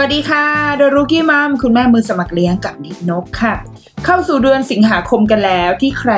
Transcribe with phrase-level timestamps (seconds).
[0.00, 3.54] วัสดีค่ะเดอะรุกี้มัมคุณแม่มือสมัครเลี้ยงกับนิดนกค่ะ
[4.04, 6.12] เข้าสู่เดือนสิงหาคมกันแล้วที่ใคร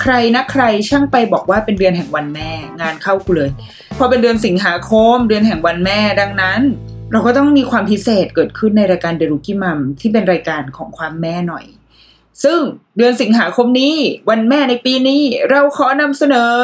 [0.00, 3.50] ใครนะใครช่างไปบอกว่าเป็นเดือนแห่งวันแม่ งานเข้ากูเลย
[3.98, 6.60] พอเป็นเดือนสิงหาคม เดือนแห่งวันแม่ดังนั้น
[7.12, 11.64] เราก็ต้องมีความพิเศษเกิดขึ้นในรายการเดอะรุกี้มัมที่เป็นรายการของความแม่หน่อย
[12.44, 12.58] ซึ่ง
[12.96, 13.94] เดือนสิงหาคมนี้
[14.30, 16.54] วันแม่ในปีนี้ เราขอนำเสนอ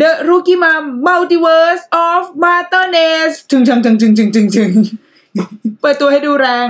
[0.00, 4.70] The Rookie Mom Multiverse of Motherness ถึงจึงจึงจึงจึงจึงจึง
[5.80, 6.68] เปิดตัวให้ดูแรง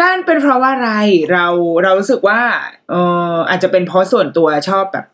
[0.00, 0.92] นั่นเป็นเพราะว่าอะไร
[1.32, 1.46] เรา
[1.82, 2.40] เรารู้สึกว่า
[2.90, 2.94] เอ
[3.34, 5.06] ออาจจะเป็นเพราะส่วนตัวชอบแบบ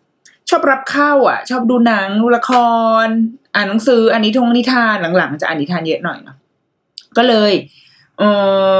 [0.50, 2.53] ชอบรับเข้า อะ ชอบดูหนังดูละค
[3.05, 3.06] ร
[3.55, 6.36] อ่านหนังสืออ่านนิทงนิทานหลังๆจะอ่านนิทานเยอะหน่อยเนาะ
[7.17, 7.53] ก็เลย
[8.19, 8.22] เอ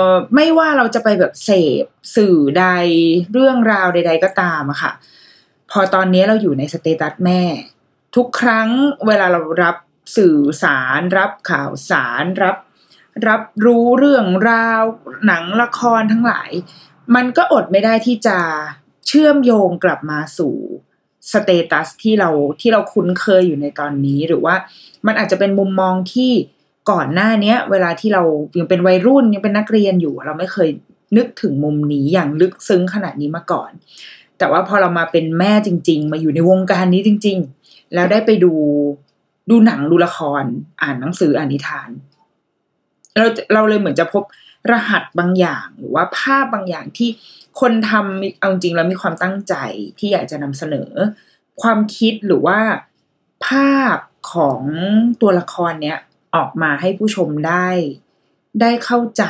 [0.09, 1.51] อไม่ว่าเราจะไปแบบเส
[1.83, 1.85] พ
[2.17, 2.67] สื่อใด
[3.33, 4.93] เรื่องราวใด ๆ ก็ตามอะค่ะ
[5.71, 7.43] พอตอนนี้เราอยู่ในสเตตัสแม่
[8.17, 8.69] ทุกครั้ง
[9.07, 9.77] เวลาเรารับ
[10.17, 12.57] สื่อสาร รับข่าวสารรับ
[13.29, 14.83] รับรู้เรื่องราว
[15.27, 16.51] หนังละครทั้งหลาย
[17.15, 18.39] มันก็อดไม่ได้ที่จะ
[19.07, 20.55] เชื่อมโยงกลับมาสู่
[21.33, 22.31] สเตตัสที่เรา
[22.61, 24.55] ที่เราคุ้นเคยอยู่ในตอนนี้หรือว่า
[25.07, 26.33] มันอาจจะเป็นมุมมองที่
[26.91, 28.23] ก่อนหน้าเนี้ย เวลาที่เรา
[28.59, 30.69] ยังเป็นวัยรุ่นยังเป็นนักเรียนอยู่ เราไม่เคย
[31.17, 33.71] นึกถึงมุมนี้อย่างลึกซึ้งขนาดนี้มาก่อน
[34.39, 38.53] แต่ว่าพอเรามาเป็นแม่จริง ๆ มาอยู่ในวงการนี้จริง ๆ แล้วได้ไปดู
[39.51, 40.45] ดูหนังดูละคร
[40.83, 41.91] อ่านหนังสืออ่านนิทาน
[43.17, 44.25] เราเราเลยเหมือนจะพบ
[44.71, 47.11] รหัสบางอย่างหรือว่าภาพบางอย่างที่
[47.61, 49.55] คนทำเอาจริงแล้วมีความตั้งใจ
[49.99, 50.91] ที่อยากจะนำเสนอ
[51.63, 52.61] ความคิดหรือว่า
[53.47, 53.97] ภาพ
[54.33, 54.61] ของ
[55.21, 55.99] ตัวละครเนี้ย
[56.35, 57.69] ออกมาให้ผู้ชมได้
[58.61, 59.25] ได้เข้าใจ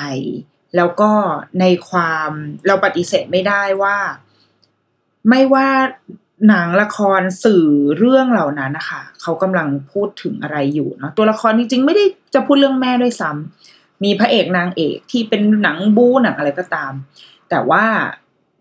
[0.77, 1.13] แล้วก็
[1.61, 2.31] ในความ
[2.67, 3.99] เราปฏิเสธไม่ได้ว่า
[5.29, 5.69] ไม่ว่า
[6.49, 7.67] หนังละครสื่อ
[7.99, 12.05] เรื่องเหล่านั้นนะคะเขากำลังพูดถึงอะไรอยู่เนาะตัวละครจริงๆ ไม่ได้
[12.35, 16.93] จะพูดเรื่องแม่ด้วยซ้ำมีพระเอกนางเอกที่เป็นหนังบู๊หนังอะไรก็ตาม
[17.51, 17.85] แต่ว่า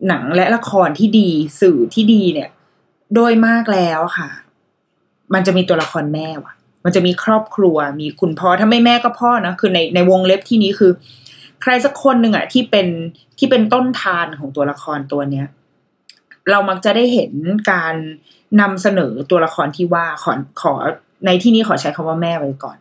[0.08, 1.30] หนังและละครที่ดี
[1.62, 2.50] สื่อที่ดีเนี่ย
[3.16, 4.30] โดยมากแล้วค่ะ
[5.34, 6.53] มันจะมีตัวละครแม่ว่ะ
[6.86, 10.92] มันจะมีครอบครัว มีคุณพ่อถ้าไม่แม่ก็พ่อนะคือในในวงเล็บที่นี้คือ
[11.62, 12.88] ใครสักคนหนึ่งอะที่เป็น
[13.38, 15.48] ที่เป็นต้นธารของตัวละครตัวเนี้ย
[16.50, 17.31] เรามักจะได้เห็น
[17.72, 17.96] การ
[18.62, 20.74] นำเสนอตัวละครที่ว่าขอขอ
[21.25, 22.78] ในที่นี้ขอใช้คำว่าแม่ไว้ก่อน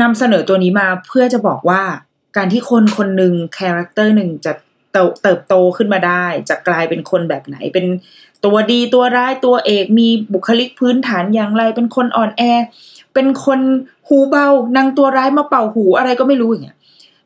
[0.00, 1.82] นำเสนอตัวนี้มาเพื่อจะบอกว่า
[2.36, 4.52] การที่คนคนหนึ่ง character หนึ่งจะ
[5.22, 7.86] เติบโตขึ้นมาได้ จะกลายเป็นคนแบบไหน เป็น
[8.44, 12.42] ตัวดีตัวร้ายตัวเอกมีบุคลิกพื้นฐานอย่างไร เป็นคนอ่อนแอ
[13.14, 13.60] เป็นคน
[14.08, 14.46] หูเบา
[14.76, 16.78] นางตัวร้ายมาเป่าหูอะไรก็ไม่รู้อย่างเงี้ย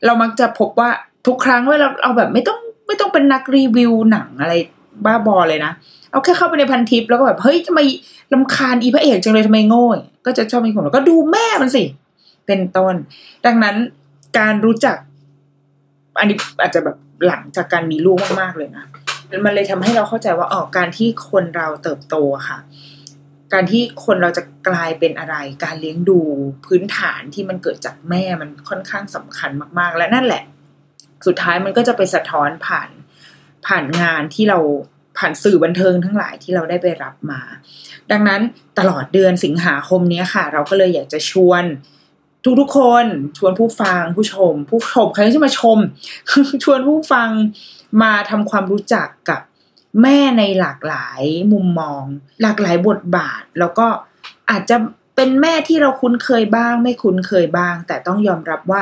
[0.04, 0.91] เรามักจะพบว่า
[1.26, 4.54] ทุกครั้งเวลาเอาแบบไม่ต้อง ไม่ต้องเป็นนักรีวิวหนังอะไร
[5.04, 5.72] บ้าบอเลยนะ
[6.10, 7.81] เอาแค่เข้าไปในพันทิปแล้วก็แบบ เฮ้ยทำไม
[8.32, 9.87] ลำคาญอีพระเอกจังเลยทำไมโง่
[10.26, 11.84] ก็จะชอบมีคนแล้วก็ดูแม่มันสิ
[12.46, 12.94] เป็นต้น
[13.46, 13.76] ดังนั้น
[14.38, 14.96] การรู้จัก
[16.19, 16.96] อันนี้อาจจะแบบ
[17.26, 18.85] หลังจากการมีลูกมากๆเลยนะ
[19.44, 22.17] มันเลยทำให้เราเข้าใจว่าอ๋อการที่คนเราเติบโต
[22.49, 22.58] ค่ะ
[23.52, 26.20] การที่คนเราจะกลายเป็นอะไร การเลี้ยงดู
[26.67, 30.43] พื้นฐานที่มันเกิดจากแม่มันค่อนข้างสำคัญมาก ๆ และนั่นแหละ
[31.26, 32.90] สุดท้ายมันก็จะไปสะท้อนผ่าน
[33.66, 34.58] ผ่านงานที่เรา
[35.19, 37.40] ผ่านสื่อบันเทิงทั้งหลายที่เราได้ไปรับมา
[38.10, 38.40] ดังนั้น
[38.78, 41.64] ตลอดเดือนสิงหาคมนี้ค่ะ เราก็เลยอยากจะชวน
[42.60, 43.06] ทุกๆคน
[43.38, 45.78] ชวนผู้ฟังผู้ชม ผู้ชมใครที่มาชม
[46.64, 47.28] ชวนผู้ฟัง
[48.02, 49.40] มาทำความรู้จักกับ
[50.02, 51.22] แม่ในหลากหลาย
[51.52, 52.04] มุมมอง
[52.42, 53.86] หลากหลายบทบาท แล้วก็
[54.50, 54.76] อาจจะ
[55.16, 58.80] เป็นแม่ที่เราคุ้นเคยบ้าง ไม่คุ้นเคยบ้าง แต่ต้องยอมรับว่า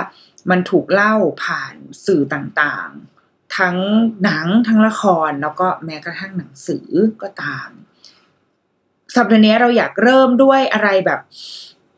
[0.51, 1.15] มันถูกเล่า
[1.45, 1.75] ผ่าน
[2.07, 3.77] สื่อต่างๆ ทั้ง
[4.25, 6.89] หนังทั้งละครแล้วก็แม้กระทั่งหนังสือ
[7.23, 7.69] ก็ตาม
[9.17, 11.21] สัปดาห์นี้เราอยากเริ่มด้วยอะไรแบบ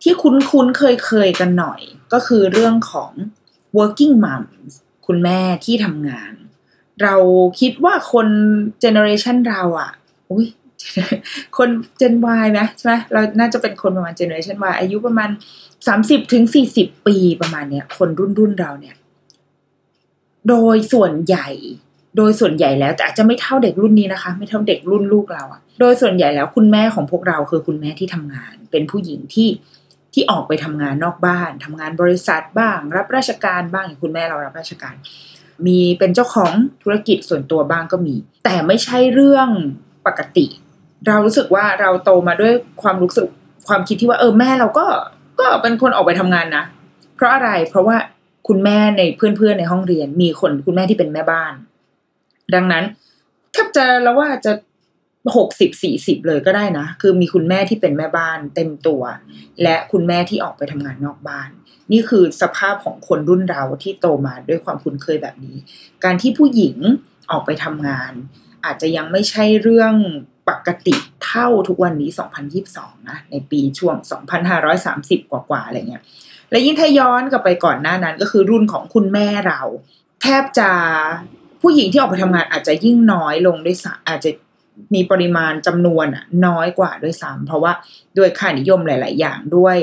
[0.02, 1.80] ที่คุ้นๆเคยๆกันหน่อย
[2.12, 3.12] ก็คือเรื่องของ
[3.78, 4.44] working mom
[5.06, 6.32] คุณแม่ที่ทำงาน
[7.02, 7.14] เรา
[7.60, 8.28] คิดว่าคน
[8.80, 9.92] เจเนอเรชันเราอะ่ะ
[10.30, 10.46] อุ้ย
[11.56, 11.68] คน
[11.98, 15.30] เจน Y ไหมใช่ไหมเราน่าจะเป็นคนประมาณเจเนอเรชัน Y อายุประมาณ
[15.86, 18.94] สามสิบถึงสี่สิบปีประมาณเนี้ย คนรุ่นรุ่นเราเนี่ย
[20.48, 21.48] โดยส่วนใหญ่
[22.16, 29.48] โดยส่วนใหญ่แล้วแต่อาจจะไม่เท่าเด็กรุ่นนี้นะคะ ไม่เท่าเด็กรุ่นลูกเราอะโดยส่วนใหญ่แล้วคุณแม่ของพวกเราคือคุณแม่ที่ทำงาน เป็นผู้หญิงที่
[30.14, 34.94] ที่ออกไปทำงานนอกบ้านทำงานบริษัทบ้าง รับราชการบ้างอย่างคุณแม่เรารับราชการ
[35.66, 36.52] มีเป็นเจ้าของ
[36.82, 38.14] ธุรกิจส่วนตัวบ้างก็มี
[38.44, 39.48] แต่ไม่ใช่เรื่อง
[40.06, 40.46] ปกติ
[41.06, 42.52] เรารู้สึกว่าเราโตมาด้วย
[42.82, 43.28] ความรู้สึก
[43.68, 44.86] ความคิดที่ว่าเออแม่เราก็
[45.40, 46.64] ก็เป็นคนออกไปทำงานนะ
[47.16, 47.96] เพราะอะไรเพราะว่า
[48.48, 51.52] คุณแม่ในเพื่อนๆในห้องเรียน มีคนคุณแม่ที่เป็นแม่บ้าน
[52.54, 52.84] ดังนั้น
[53.52, 54.52] แทบจะแล้วว่าจะ
[55.36, 59.02] หกสิบสี่สิบเลยก็ได้นะ คือมีคุณแม่ที่เป็นแม่บ้านเต็มตัว
[59.62, 61.48] และคุณแม่ที่ออกไปทำงานนอกบ้าน
[61.92, 65.56] นี่คือสภาพของคนรุ่นเราที่โตมาด้วยความคุ้นเคยแบบนี้
[66.04, 66.76] การที่ผู้หญิง
[67.30, 68.12] ออกไปทำงาน
[68.64, 69.94] อาจจะยังไม่ใช่เรื่อง
[70.48, 70.94] ปกติ
[71.24, 72.10] เท่าทุกวันนี้
[72.58, 73.96] 2022 นะ ในปีช่วง
[74.64, 76.02] 2530 กว่าๆ อะไรเงี้ย
[76.50, 79.60] และยิ่งถ้าย้อนกลับไปก่อนหน้านั้นก็คือรุ่นของคุณแม่เรา
[80.22, 80.70] แทบจะ
[81.62, 84.30] ผู้หญิงที่ออกไปทำงานอาจจะยิ่งน้อยลงด้วยซ้ำอาจจะ
[84.94, 86.06] มีปริมาณจำนวน
[86.46, 87.72] น้อยกว่าด้วยซ้ำเพราะว่า
[88.18, 89.76] ด้วยค่านิยมหลาย ๆ อย่างด้วย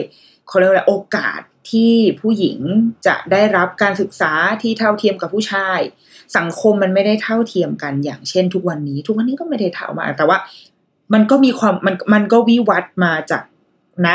[0.47, 1.41] เขาเรียกว่าโอกาส
[1.71, 2.60] ที่ผู้หญิง
[3.07, 4.31] จะได้รับการศึกษา
[4.62, 5.80] ที่เท่าเทียมกับผู้ชาย
[6.38, 10.38] สังคมมันไม่ได้เท่าเทียมกันอย่างเช่น ทุกวันนี้ ทุกวันนี้ก็ไม่ได้เท่ามา แต่ว่า
[11.13, 13.44] มันก็มีความมันมันก็วิวัฒน์มาจาก
[14.06, 14.07] ณ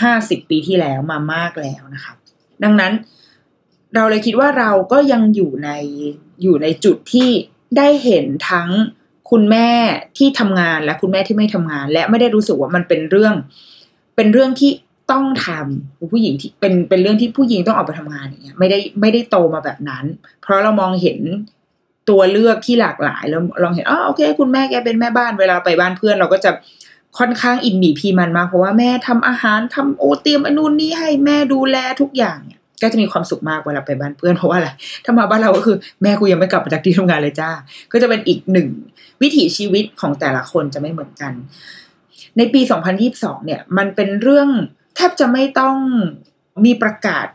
[0.00, 2.12] ห้าสิบปีที่แล้วมามากแล้วนะคะ
[2.64, 2.92] ดังนั้น
[3.94, 5.70] เราเลยคิดว่าเราก็ยังอยู่ใน
[6.42, 7.30] อยู่ในจุดที่
[7.76, 8.70] ได้เห็นทั้ง
[9.30, 9.70] คุณแม่
[10.18, 13.34] ที่ทำงานและคุณแม่ที่ไม่ทำงาน และไม่ได้รู้สึกว่ามันเป็นเรื่อง
[14.16, 14.70] เป็นเรื่องที่
[15.10, 20.04] ต้องทำผู้หญิงที่เป็นเป็นเรื่องที่ผู้หญิงต้องออกไปทำงานอย่างเงี้ยไม่ได้ไม่ได้โตมาแบบนั้น
[20.42, 21.18] เพราะเรามองเห็น
[22.10, 26.50] ตัวเลือกที่หลากหลายแล้วลองเห็นอ๋อโอเค คุณแม่แกเป็นแม่บ้านเวลาไปบ้านเพื่อน เราก็จะ
[27.18, 34.68] ค่อนข้างอินบีพีมันมากเพราะว่าแม่ทำอาหารทำโอเตรียมอนูนนี้ให้แม่ดูแลทุกอย่างเนี่ยก็จะมีความสุขมากเวลาไปบ้านเพื่อนเพราะว่าอะไร
[35.04, 37.50] ถ้ามาบ้านเราก็คือแม่กูยังไม่กลับมาจากที่ทำงานเลยจ้า
[37.92, 38.68] ก็จะเป็นอีกหนึ่ง
[39.22, 41.32] วิถีชีวิตของแต่ละคนจะไม่เหมือนกัน
[42.36, 42.60] ในปี
[43.02, 44.48] 2022 เนี่ย มันเป็นเรื่อง
[44.94, 45.76] แทบจะไม่ต้อง
[46.64, 47.26] มีประกาศ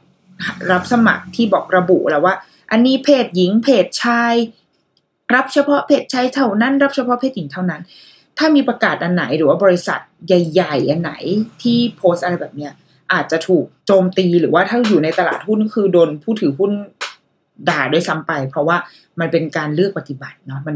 [0.71, 2.35] รับสมัครที่บอกระบุแล้วว่า
[2.71, 4.33] อันนี้เพศหญิงเพศชาย
[5.35, 7.81] รับเฉพาะเพศชายเท่านั้น รับเฉพาะเพศหญิงเท่านั้น
[8.37, 11.13] ถ้ามีประกาศอันไหนหรือว่าบริษัทใหญ่ ๆ อันไหน
[11.61, 12.73] ที่โพสอะไรแบบเนี้ย
[13.13, 16.71] อาจจะถูกโจมตีหรือว่าถ้าอยู่ในตลาดหุ้นคือโดนผู้ถือหุ้น
[17.69, 18.77] ด่าด้วยซ้ำไป เพราะว่า
[19.19, 20.75] มันเป็นการเลือกปฏิบัติเนาะมัน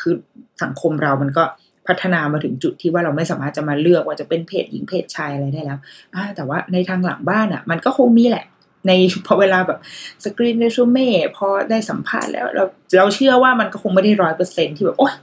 [0.00, 0.14] คือ
[0.62, 1.44] สังคมเรามันก็
[1.86, 5.78] พัฒนามาถึงจุดที่ว่าเราไม่สามารถจะมาเลือกว่าจะเป็นเพศหญิงเพศชายอะไรได้แล้ว
[6.36, 8.46] แต่ว่าในทางหลังบ้านอะ่ะ มันก็คงมีแหละ
[8.88, 8.92] ใน
[9.26, 9.78] พอเวลาแบบ
[10.24, 12.64] สกรีนเรซูเม่พอได้สัมภาษณ์แล้วเรา
[12.96, 15.14] เราเชื่อว่ามันก็คงไม่ได้ร้อยเปอร์เซ็นที่แบบโอ๊ย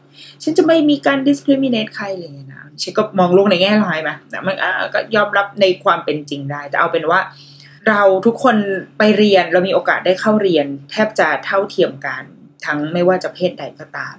[0.43, 4.55] ฉันจะไม่มีการ discriminate ใครเลยนะฉันก็มองโลกในแง่ร้ายไหมแต่มัน
[4.93, 7.19] ก็ยอมรับในความเป็นจริงได้ แต่เอาเป็นว่า
[7.89, 8.55] เราทุกคน
[8.97, 12.23] ไปเรียนเรามีโอกาสได้เข้าเรียน แทบจะเท่าเทียมกัน
[12.65, 14.15] ทั้งไม่ว่าจะเพศใดก็ตาม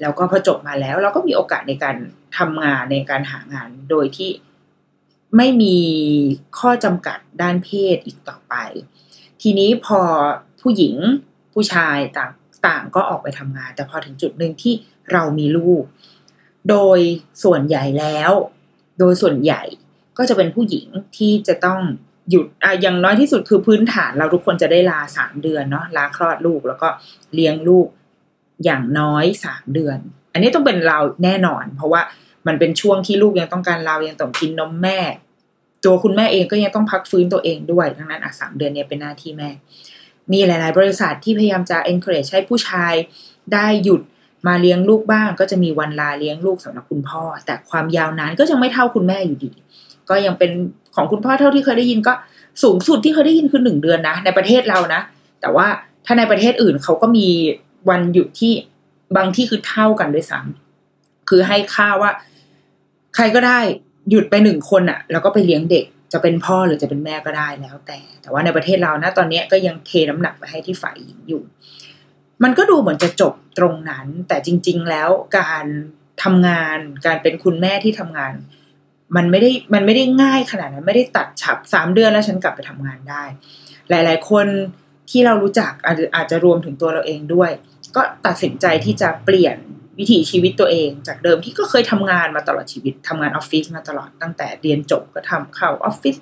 [0.00, 1.96] แล้วก็พอจบมาแล้ว เราก็มีโอกาสในการ
[2.38, 4.30] ทำงานในการหางานโดยที่
[5.36, 5.76] ไม่มี
[6.58, 8.54] ข้อจำกัดด้านเพศอีกต่อไป
[9.42, 10.00] ทีนี้พอ
[10.60, 10.94] ผู้หญิง
[11.52, 12.32] ผู้ชายต่าง
[12.66, 14.74] ต่างก็ออกไปทำงาน แต่พอถึงจุดหนึ่งที่
[15.12, 15.84] เรามีลูก
[16.70, 16.98] โดย
[17.44, 18.32] ส่วนใหญ่แล้ว
[18.98, 19.62] โดยส่วนใหญ่
[20.18, 21.80] ก็จะเป็นผู้หญิงที่จะต้อง
[22.30, 26.88] หยุดอะอย่างน้อยที่สุดคือพื้นฐานเราทุกคนจะได้ลาสามเดือนเนาะลาคลอดลูกแล้วก็
[27.34, 27.86] เลี้ยงลูก
[28.64, 29.98] อย่างน้อยสามเดือน
[30.32, 32.02] อันนี้ต้องเป็นเราแน่นอน เพราะว่า
[32.46, 34.98] มันเป็นช่วงที่ลูกยังต้องการเรายังต้องกินนมแม่
[35.84, 39.50] ตัวคุณแม่เองก็ยังต้องพักฟื้นตัวเองด้วยดังนั้นอะสามเดือนเนี่ยเป็นหน้าที่แม่
[40.32, 42.94] มีหลาย ๆ บริษัทที่พยายามจะ encourage ให้ผู้ชาย
[43.52, 44.00] ได้หยุด
[44.46, 49.50] มาเลี้ยงลูกบ้าง ก็จะมีวันลาเลี้ยงลูกสำหรับคุณพ่อ แต่ความยาวนานก็ยังไม่เท่าคุณแม่อยู่ดี
[50.08, 50.50] ก็ยังเป็น
[50.94, 52.12] ของคุณพ่อเท่าที่เคยได้ยินก็
[52.62, 55.00] สูงสุดที่เคยได้ยินคือหนึ่งเดือนนะ ในประเทศเรานะ
[55.40, 55.66] แต่ว่า
[56.06, 57.28] ถ้าในประเทศอื่นเขาก็มี
[57.88, 58.52] วันหยุดที่
[59.16, 62.10] บางที่คือเท่ากันด้วยซ้ำคือให้ค่าว่า
[63.14, 63.60] ใครก็ได้
[64.10, 71.42] หยุดไปหนึ่งคนอะ่ะแล้วก็ไปเลี้ยงเด็กจะเป็นพ่อหรือจะเป็นแม่ก็ได้แล้วแต่ แต่ว่าในประเทศเรานะตอนนี้ก็ยังเทน้ำหนักไปให้ที่ฝ่ายหญิงอยู่
[72.42, 75.08] มันก็ดูเหมือนจะจบตรงนั้น แต่จริง ๆ แล้ว
[75.38, 75.66] การ
[76.22, 78.32] ทำงาน การเป็นคุณแม่ที่ทำงาน
[79.16, 83.22] มันไม่ได้มันไม่ได้ง่ายขนาดนั้น ไม่ได้ตัดฉับสามเดือนแล้วฉันกลับไปทำงานได้
[83.90, 84.46] หลาย ๆ คน
[85.10, 87.50] ที่เรารู้จักอาจอาจจะรวมถึงตัวเราเองด้วย
[87.96, 89.56] ก็ตัดสินใจที่จะเปลี่ยน
[89.98, 96.16] วิถีชีวิตตัวเอง จากเดิมที่ก็เคยทำงานมาตลอดชีวิตทำงานออฟฟิศมาตลอดตั้งแต่เรียนจบก็ทำเข้าออฟฟิศ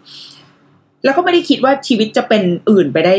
[1.04, 3.14] แล้วก็ไม่ได้คิดว่าชีวิตจะเป็นอื่นไปได้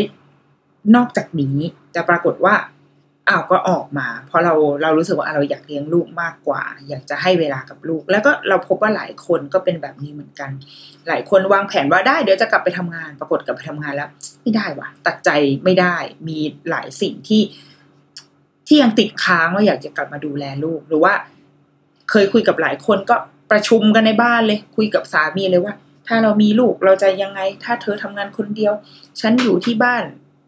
[0.95, 1.57] นอกจากนี้
[1.91, 2.55] แต่ปรากฏว่า
[3.29, 10.49] อ้าวก็ออกมา เพราะเราเรารู้สึกว่าเราอยากเลี้ยงลูกมากกว่า อยากจะให้เวลากับลูก แล้วก็เราพบว่าหลายคนก็เป็นแบบนี้เหมือนกัน
[11.07, 14.09] หลายคนวางแผนว่าได้เดี๋ยวจะกลับไปทำงานปรากฏกลับไปทำงานแล้ว
[14.41, 15.29] ไม่ได้ว่ะ ตัดใจ
[15.63, 15.95] ไม่ได้
[16.27, 17.41] มีหลายสิ่งที่
[18.67, 21.13] ที่ยังติดค้างว่าอยากจะกลับมาดูแลลูก หรือว่า
[22.09, 23.15] เคยคุยกับหลายคนก็
[23.51, 25.73] ประชุมกันในบ้านเลย คุยกับสามีเลยว่า
[26.07, 28.73] ถ้าเรามีลูกเราจะยังไง ถ้าเธอทำงานคนเดียว
[29.21, 30.03] ฉันอยู่ที่บ้าน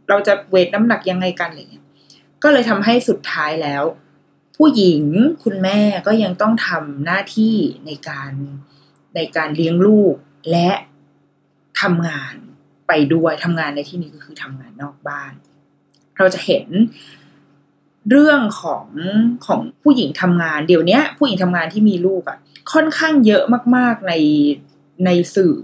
[0.10, 1.86] เราจะเวทน้ำหนักยังไงกันอะไรเงี้ย
[2.44, 3.84] ก็เลยทำให้สุดท้ายแล้ว
[4.58, 5.04] ผู้หญิง
[5.44, 7.56] คุณแม่ก็ยังต้องทำหน้าที่
[7.86, 8.32] ในการ
[9.16, 10.16] ในการเลี้ยงลูก
[10.52, 10.70] และ
[11.82, 12.34] ทำงาน
[12.88, 15.34] ไปด้วยทำงานในที่นี้ก็คือทำงานนอกบ้าน
[16.18, 16.66] เราจะเห็น
[18.10, 18.86] เรื่องของ
[19.46, 22.38] ของผู้หญิงทำงาน เดี๋ยวนี้ผู้หญิงทำงานที่มีลูกอะ่ะ
[22.74, 23.44] ค่อนข้างเยอะ
[23.76, 24.14] มากๆใน
[25.06, 25.56] ในสื่อ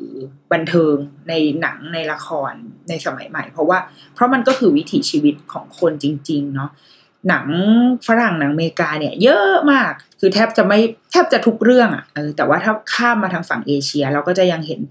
[0.51, 0.95] บันเทิง
[1.29, 2.53] ในหนังในละคร
[2.89, 3.79] ในสมัยใหม่ เพราะว่า
[4.13, 6.69] เพราะมันก็คือวิถีชีวิตของคนจริง ๆ เนาะ
[7.29, 7.45] หนัง
[8.07, 10.79] ฝรั่งหนังอเมริกาเนี่ย เยอะมากคือแทบจะไม่
[11.11, 12.03] แทบจะทุกเรื่องอะ่ะ
[12.37, 14.81] แต่ว่าถ้าข้ามมาทางฝั่งเอเชีย เราก็จะยังเห็น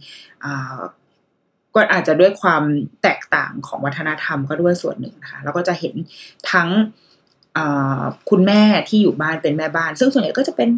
[1.75, 2.63] ก็อาจจะด้วยความ
[3.03, 5.95] แตกต่างของวัฒนธรรมก็ด้วยส่วนหนึ่งนะคะเราก็จะเห็น
[6.53, 6.69] ทั้ง
[8.31, 10.69] คุณแม่ที่อยู่บ้านเป็นแม่บ้าน ซึ่งส่วนใหญ่ก็จะเป็น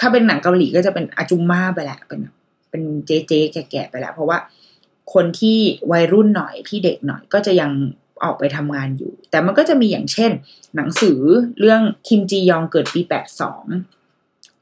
[0.00, 2.20] ถ้าเป็นหนังเกาหลีก็จะเป็นอาจุมม่าไปแหละเป็น
[2.74, 4.38] เป็นเจ๊เจ๊แก่ๆไปแล้ว เพราะว่า
[5.14, 5.58] คนที่
[5.92, 7.70] วัยรุ่นหน่อยที่เด็กหน่อยก็จะยัง
[8.24, 10.30] ออกไปทำงานอยู่ แต่มันก็จะมีอย่างเช่น
[10.76, 11.20] หนังสือ
[11.60, 13.64] เรื่องคิมจียองเกิดปีแปดสอง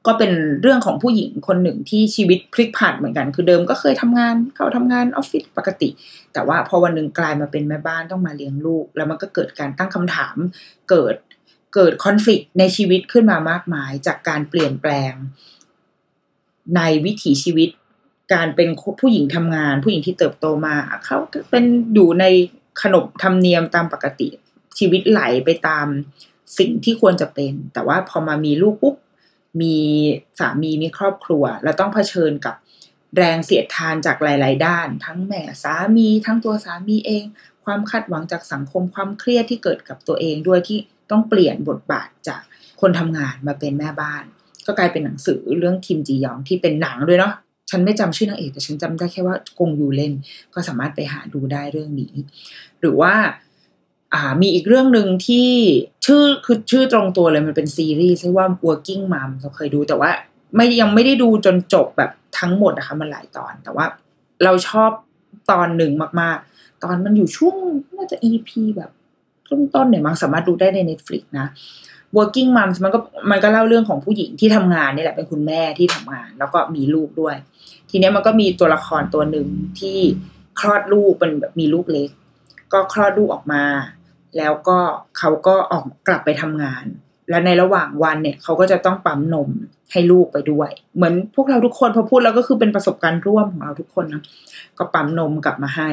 [0.06, 5.88] ก็เป็นเรื่องของผู้หญิงคนหนึ่งที่ชีวิตพลิกผันเหมือนกัน คือเดิมก็เคยทำงานเข้าทำงานออฟฟิศปกติ
[6.32, 10.36] แต่ว่าพอวันหนึ่งกลายมาเป็นแม่บ้านต้องมาเลี้ยงลูก แล้วมันก็เกิดการตั้งคำถาม
[10.90, 11.14] เกิด
[11.74, 15.12] เกิดคอนฟ lict ในชีวิตขึ้นมามากมายจากการเปลี่ยนแปลง
[16.76, 17.68] ในวิถีชีวิต
[18.32, 18.68] การเป็น
[19.00, 21.18] ผู้หญิงทำงาน ผู้หญิงที่เติบโตมาเขา
[21.50, 22.24] เป็นอยู่ใน
[22.82, 24.28] ขนบธรรมเนียมตามปกติ
[24.78, 25.86] ชีวิตไหลไปตาม
[26.58, 28.94] สิ่งที่ควรจะเป็น แต่ว่าพอมามีลูกปุ๊บ
[29.60, 29.76] มี
[30.38, 32.54] สามีมีครอบครัว แล้วต้องเผชิญกับ
[33.16, 37.24] แรงเสียดทานจากหลาย ๆ ด้าน ทั้งแม่สามีทั้งตัวสามีเอง
[37.64, 40.78] ความคาดหวังจากสังคมความเครียดที่เกิดกับตัวเองด้วยที่
[41.10, 42.42] ต้องเปลี่ยนบทบาทจาก
[42.80, 44.24] คนทำงานมาเป็นแม่บ้าน
[44.66, 47.34] ก็กลายเป็นหนังสือเรื่องคิมจียองที่เป็นหนังด้วยเนาะ
[47.70, 50.12] ฉันไม่จำชื่อนางเอกแต่ฉันจำได้แค่ว่ากงยูเล่น
[50.54, 52.14] ก็สามารถไปหาดูได้เรื่องนี้
[52.80, 53.14] หรือว่า
[54.14, 55.48] อ่ามีอีกเรื่องหนึ่งที่
[56.06, 60.10] ชื่อคือชื่อตรงตัวเลยมันเป็นซีรีส์ชื่อว่า Working Mom เราเคยดูแต่ว่า
[60.54, 63.86] ไม่ยังไม่ได้ดูจนจบแบบทั้งหมดนะคะมันหลายตอน แต่ว่า
[64.44, 64.90] เราชอบ
[65.50, 67.56] ตอนหนึ่งมากๆ ตอนมันอยู่ช่วง
[67.96, 68.90] น่าจะ EP แบบ
[69.50, 71.46] ต้นๆเนี่ยมันสามารถดูได้ใน Netflix นะ
[72.16, 72.98] working mom มันก็
[73.30, 77.36] มันก็เล่าเรื่องของผู้หญิงที่ทำงานนี่แหละเป็นคุณแม่ที่ทำงาน แล้วก็มีลูกด้วย
[77.94, 79.46] ทีนี้มันก็มีตัวละครตัวหนึ่ง
[79.80, 79.98] ที่
[80.60, 82.10] คลอดลูกเป็นแบบมีลูกเล็ก
[82.72, 83.64] ก็คลอดลูกออกมา
[84.36, 84.78] แล้วก็
[85.18, 86.84] เขาก็ออกกลับไปทำงาน
[87.30, 89.48] แล้วในระหว่างวันเนี่ยเขาก็จะต้องปั๊มนม
[89.92, 94.22] ให้ลูกไปด้วย เหมือนพวกเราทุกคนพอพูดแล้วก็คือเป็นประสบการณ์ร่วมของเราทุกคนนะ
[94.78, 95.90] ก็ปั๊มนมกลับมาให้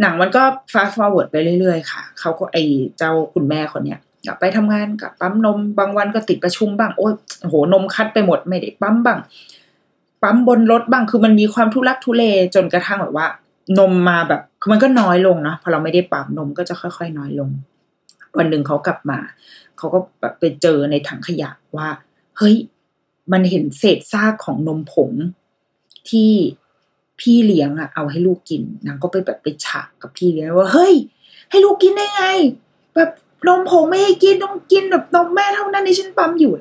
[0.00, 2.56] หนังมันก็ fast forward ไปเรื่อยๆค่ะเขาก็ไอ
[2.98, 7.12] เจ้าคุณแม่คนเนี้ยกลับไปทำงานกับปั๊มนม บางวันก็ติดประชุมบ้างโอ้ย
[7.48, 9.18] โหนมคัดไปหมดไม่ได้ปั๊มบ้าง
[10.22, 13.26] ปั๊มบนรถบ้างคือมันมีความทุลักทุเลจนกระทั่งแบบว่า
[13.78, 17.50] นมมาแบบคือมันก็น้อยลงนะพอเราไม่ได้ปั๊มนมก็จะค่อย ๆ น้อยลง
[18.38, 19.18] วันหนึ่งเขากลับมา
[19.78, 21.88] เขาก็แบบไปเจอในถังขยะว่า
[22.38, 22.56] เฮ้ย
[23.32, 25.10] มันเห็นเศษซากของนมผง
[26.10, 26.32] ที่
[27.20, 30.94] พี่เลี้ยงอะเอาให้ลูกกินนางก็ไปแบบไปฉากกับพี่เลี้ยงว่าเฮ้ย
[31.50, 32.24] ให้ลูกกินได้ไง
[32.94, 33.10] แบบ
[33.48, 36.52] นมผงไม่ให้กินต้องกินแบบนมแม่เท่านั้นที่ฉันปั๊มอยู่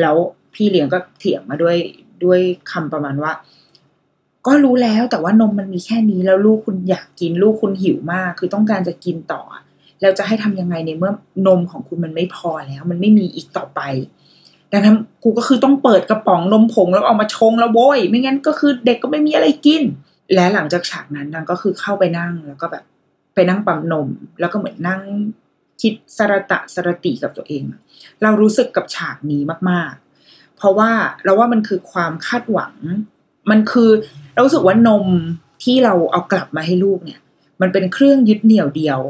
[0.00, 0.16] แล้ว
[0.54, 1.76] พี่เลี้ยงก็เถียงมาด้วย
[2.24, 3.32] ด้วยคำประมาณว่า
[4.46, 9.42] ก็รู้แล้วแต่ว่านมมันมีแค่นี้แล้วลูกคุณอยากกินลูกคุณหิวมาก คือต้องการจะกินต่อ
[10.00, 11.12] แล้วจะให้ทำยังไงในเมื่อ
[11.46, 13.80] นมของคุณมันไม่พอแล้ว มันไม่มีอีกต่อไป
[14.72, 19.82] ดังนั้นกูก็คือต้องเปิดกระป๋องนมผงแล้วเอามาชงแล้วโว้ยไม่งั้นก็คือเด็กก็ไม่มีอะไรกิน
[20.34, 22.84] และหลังจากฉากนั้นนางก็คือเข้าไปนั่งแล้วก็แบบ
[23.34, 24.08] ไปนั่งปั๊มนม
[24.40, 25.00] แล้วก็เหมือนนั่ง
[25.82, 27.62] คิดสระตะสระติกับตัวเอง
[28.22, 30.09] เรารู้สึกกับฉากนี้มากๆ
[30.60, 30.90] เพราะว่า
[31.24, 32.74] เราว่ามันคือความคาดหวัง
[33.50, 33.90] มันคือ
[34.32, 35.06] เรารู้สึกว่านม
[35.64, 37.20] ที่เราเอากลับมาให้ลูกเนี่ย
[37.60, 39.00] มันเป็นเครื่องยึดเหนี่ยวเดียว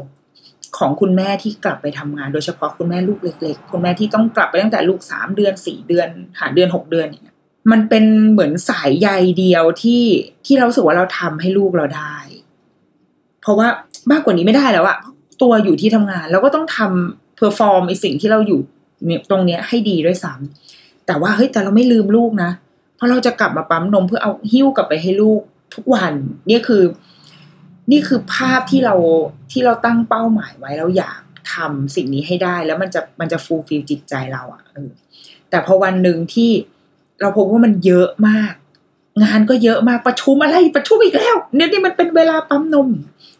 [0.77, 6.07] ของคุณแม่ที่กลับไปทำงาน โดยเฉพาะคุณแม่ลูกเล็กๆ คุณแม่ที่ต้องกลับไปตั้งแต่ลูกสามเดือนสี่เดือน
[6.39, 7.35] ห้าเดือนหกเดือนเนี่ย
[7.71, 10.03] มันเป็นเหมือนสายใยเดียวที่
[10.45, 12.15] ที่เรารู้สึกว่าเราทำให้ลูกเราได้
[13.41, 13.67] เพราะว่า
[14.11, 14.97] มากกว่านี้ไม่ได้แล้วอะ
[15.41, 18.59] ตัวอยู่ที่ทำงานเราก็ต้องทำ perform ไอ้สิ่งที่เราอยู่
[19.29, 20.80] ตรงเนี้ยให้ดีด้วยซ้ำ
[21.11, 22.51] แต่ว่าเฮ้ยแต่เราไม่ลืมลูกนะ
[22.95, 25.41] เพราะเราจะกลับมาปั๊มนมเพื่อเอาหิ้วกลับไปให้ลูก
[25.75, 26.13] ทุกวัน
[26.49, 26.83] นี่คือ
[27.91, 28.95] นี่คือภาพที่เรา
[29.51, 31.21] ที่เราตั้งเป้าหมายไว้เราอยาก
[31.53, 34.61] ทำสิ่งนี้ให้ได้แล้วมันจะมันจะ fulfill จิตใจเราอะ่ะ
[35.49, 36.51] แต่พอวันหนึ่งที่
[37.21, 38.53] เราพบว่ามันเยอะมาก
[39.23, 42.89] งานก็เยอะมากประชุมอะไรประชุมอีกแล้วเนี่ยนี่มันเป็นเวลาปั๊มนม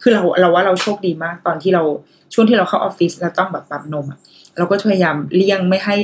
[0.02, 1.84] คือเราเราว่าเราโชคดีมากตอนที่เรา
[2.34, 4.20] ช่วงที่เราเข้าออฟฟิศแล้วต้องแบบปั๊มนมอะ
[4.58, 5.96] เราก็พยายามเลี่ยงไม่ให้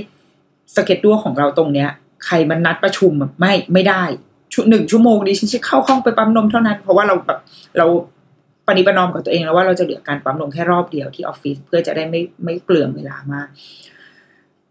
[0.75, 1.89] สเก็ตดัวของเราตรงเนี้ย
[2.25, 4.03] ใครมันนัดประชุมไม่ไม่ได้
[4.53, 7.39] ชุดหนึ่งชั่วโมงนี้ฉันจะเข้าห้องไปปั๊มนมเท่านั้น เพราะว่าเราแบบ
[7.77, 7.85] เรา
[8.67, 13.47] ปณิปนอมกับตัวเองแล้วว่าเราจะเหลือการปั๊มนมแค่รอบเดียวที่ออฟฟิศเพื่อจะได้ไม่ไม่เปลืองเวลามาก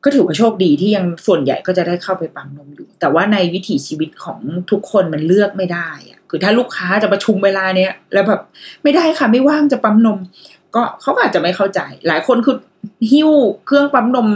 [0.05, 4.39] ก็ถือว่าโชคดีที่ยังส่วนใหญ่ก็จะได้เข้าไปปั๊มนมอยู่ แต่ว่าในวิถีชีวิตของ
[4.71, 8.41] ทุกคนมันเลือกไม่ได้อะคือถ้าลูกค้าจะประชุมเวลาเนี้ยแล้วแบบ
[8.83, 10.19] ไม่ได้ค่ะไม่ว่างจะปั๊มนม
[10.75, 12.57] ก็เขาอาจจะไม่เข้าใจ หลายคนคือ
[13.11, 13.31] หิ้ว
[13.67, 14.29] เครื่องปั๊มนม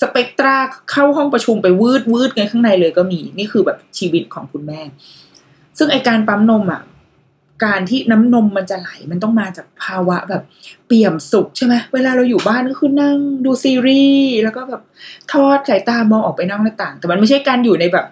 [0.00, 0.56] สเปกตรา
[0.90, 4.80] เข้าห้องประชุมไปวืดวืดกันข้างในเลยก็มี นี่คือแบบชีวิตของคุณแม่
[5.78, 6.82] ซึ่งไอการปั๊มนมอะ
[7.64, 10.42] การที่น้ำนมมันจะไหลมันต้องมาจากภาวะแบบ
[10.86, 14.82] เปี่ยมสุขใช่ไหมเวลาเราอยู่บ้านก็คือนั่งดูซีรีส์แล้วก็แบบ
[15.32, 18.06] ทอดสายตามองออกไปนอกหน้าต่าง แต่มันไม่ใช่การอยู่ในแบบ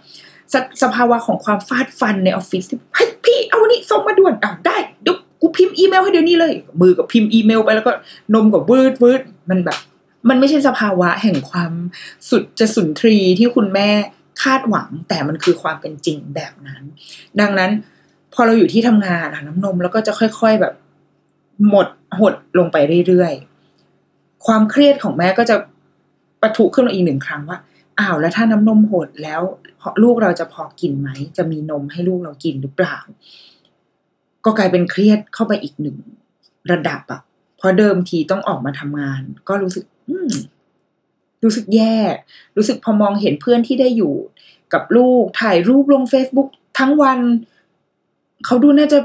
[0.52, 7.92] สสภาวะของความฟาดฟันในออฟฟิศที่เฮ้ยพี่เอานี่ส่งมาด่วนอ้าวได้เดี๋ยวกูพิมพ์อีเมลให้เดี๋ยวนี้เลย มือกับพิมพ์อีเมลไปแล้วก็
[8.34, 9.78] นมกับวืดวืดมันแบบ
[10.28, 11.72] มันไม่ใช่สภาวะแห่งความ
[12.30, 13.88] สุดจะสุนทรีที่คุณแม่
[14.42, 16.82] คาดหวัง แต่มันคือความเป็นจริงแบบนั้น
[17.40, 17.70] ดังนั้น
[18.34, 20.74] พอเราอยู่ที่ทำงานน้ำนมแล้วก็จะค่อยๆแบบ
[21.68, 21.86] หมด
[22.18, 22.76] หดลงไป
[23.08, 25.56] เรื่อยๆ ความเครียดของแม่ก็จะ
[26.42, 27.58] ประทุขึ้นมาอีกหนึ่งครั้งว่า
[27.98, 29.40] อ้าวแล้วถ้าน้ำนมหดแล้ว
[30.02, 32.98] ลูกเราจะพอกินไหม จะมีนมให้ลูกเรากินหรือเปล่า
[34.44, 35.96] ก็กลายเป็นเครียดเข้าไปอีกหนึ่ง
[36.72, 37.20] ระดับอะ
[37.56, 39.84] เพราะเดิมทีต้องออกมาทำงาน ก็รู้สึก
[41.44, 41.96] รู้สึกแย่
[42.56, 44.14] รู้สึกพอมองเห็นเพื่อนที่ได้อยู่
[44.72, 47.18] กับลูกถ่ายรูปลง Facebook ทั้งวัน
[48.44, 48.98] เขาดูน่าจะ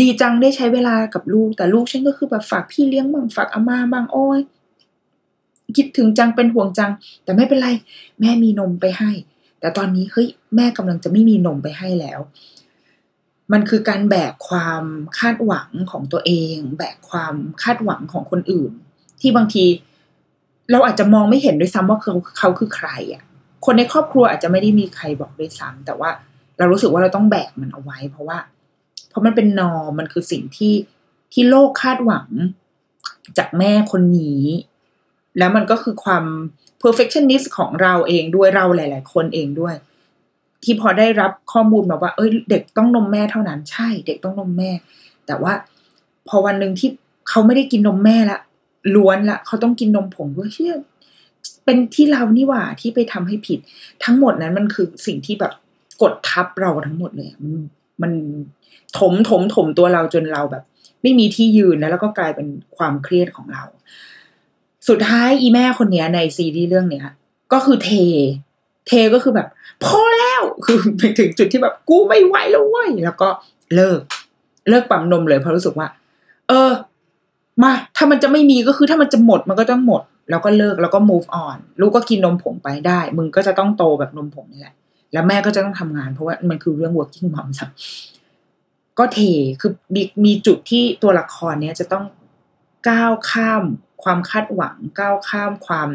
[0.00, 4.40] ดีจังได้ใช้เวลากับลูก แต่ลูกฉันก็คือแบบฝากพี่เลี้ยงบ้างฝากอาม่าบ้างโอ้ย
[5.76, 6.90] คิดถึงจังเป็นห่วงจัง
[7.24, 7.68] แต่ไม่เป็นไร
[8.20, 9.10] แม่มีนมไปให้
[9.60, 12.20] แต่ตอนนี้เฮ้ยแม่กำลังจะไม่มีนมไปให้แล้ว
[13.52, 14.82] มันคือการแบกความ
[15.18, 18.72] คาดหวังของตัวเอง แบกความคาดหวังของคนอื่น
[19.20, 19.64] ที่บางที
[20.70, 23.22] เราอาจจะมองไม่เห็นด้วยซ้ำว่าเขาเขาคือใครอะ
[23.64, 26.10] คนในครอบครัวอาจจะไม่ได้มีใครบอกด้วยซ้ำแต่ว่า
[26.58, 28.38] เรารู้สึกว่าเราต้องแบกมันเอาไว้ เพราะว่า
[29.08, 30.74] เพราะมันเป็นนอมมันคือสิ่งที่
[31.32, 32.28] ที่โลกคาดหวัง
[33.38, 34.42] จากแม่คนนี้
[35.38, 36.24] แล้วมันก็คือความ
[36.82, 39.74] perfectionist ของเราเองด้วยเราหลาย ๆ คนเองด้วย
[40.64, 44.70] ที่พอได้รับข้อมูลมาว่า เอ้ย เด็กต้องนมแม่เท่านั้นใช่ เด็กต้องนมแม่
[45.26, 45.52] แต่ว่า
[46.28, 46.90] พอวันหนึ่งที่
[47.28, 48.38] เขาไม่ได้กินนมแม่ละ
[48.94, 50.76] ล้วนละเขาต้องกินนมผงด้วยเชื่อ
[51.64, 53.58] เป็นที่เรานี่หว่าที่ไปทำให้ผิด
[54.04, 55.52] ทั้งหมดนั้นมันคือสิ่งที่แบบ
[56.02, 57.52] กดทับเราทั้งหมดเลยมัน
[58.02, 58.12] มัน
[58.98, 60.64] ถมถมถมตัวเราจนเราแบบ
[61.02, 63.64] ไม่มีที่ยืนแล้วแล้วก็กลายเป็นความเครียดของเรา
[64.88, 67.06] สุดท้ายอีแม่คนเนี้ยในซีรีส์เรื่องเนี้ย
[67.52, 67.90] ก็คือเท
[68.86, 69.48] เทก็คือแบบ
[69.84, 73.28] พอแล้วคือไปถึงจุดที่แบบกูไม่ไหวแล้วเว้ยแล้วก็
[73.74, 74.00] เลิก
[74.68, 75.88] เลิกปั๊มนมเลยเพราะรู้สึกว่า
[76.48, 76.70] เออ
[77.62, 84.74] มาถ้ามันจะไม่มีก็คือถ้ามันจะหมดมันก็ต้องหมด แล้วก็เลิกแล้วก็ move on ลูกก็กินนมผงไปได้ มึงก็จะต้องโตแบบนมผงนี่แหละ
[85.12, 87.66] แล้วแม่ก็จะต้องทำงานเพราะว่ามันคือเรื่อง working mom สั
[88.98, 89.18] ก็เท
[89.60, 92.04] คือมีมีจุดที่ตัวละครเนี้ยจะต้อง
[92.88, 93.62] ก้าวข้าม
[94.02, 95.90] ความคาดหวัง ก้าวข้ามความ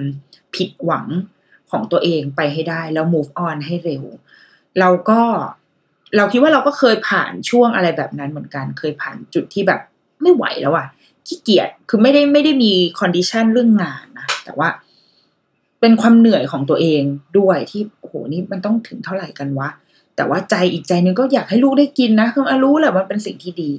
[0.56, 1.08] ผิดหวัง
[1.71, 4.04] ของตัวเองไปให้ได้ แล้ว move on ให้เร็ว
[4.80, 5.21] เราก็
[6.15, 9.82] เราคิดว่าเราก็เคยผ่านช่วงอะไรแบบนั้นเหมือนกัน เคยผ่านจุดที่แบบ
[10.21, 10.88] ไม่ไหวแล้วอะ
[11.28, 14.70] ขี้เกียจคือไม่ได้ไม่ได้มีคอนดิชันเรื่องงานนะแต่ว่า
[15.82, 17.02] เป็นความเหนื่อยของตัวเอง
[17.40, 19.70] ด้วยที่โอ้โหนี่มันต้องถึงเท่าไหร่กันวะ
[20.16, 23.72] แต่ว่าใจอีกใจนึงก็อยากให้ลูกได้กินนะคือรู้แหละมันเป็นสิ่งที่ดี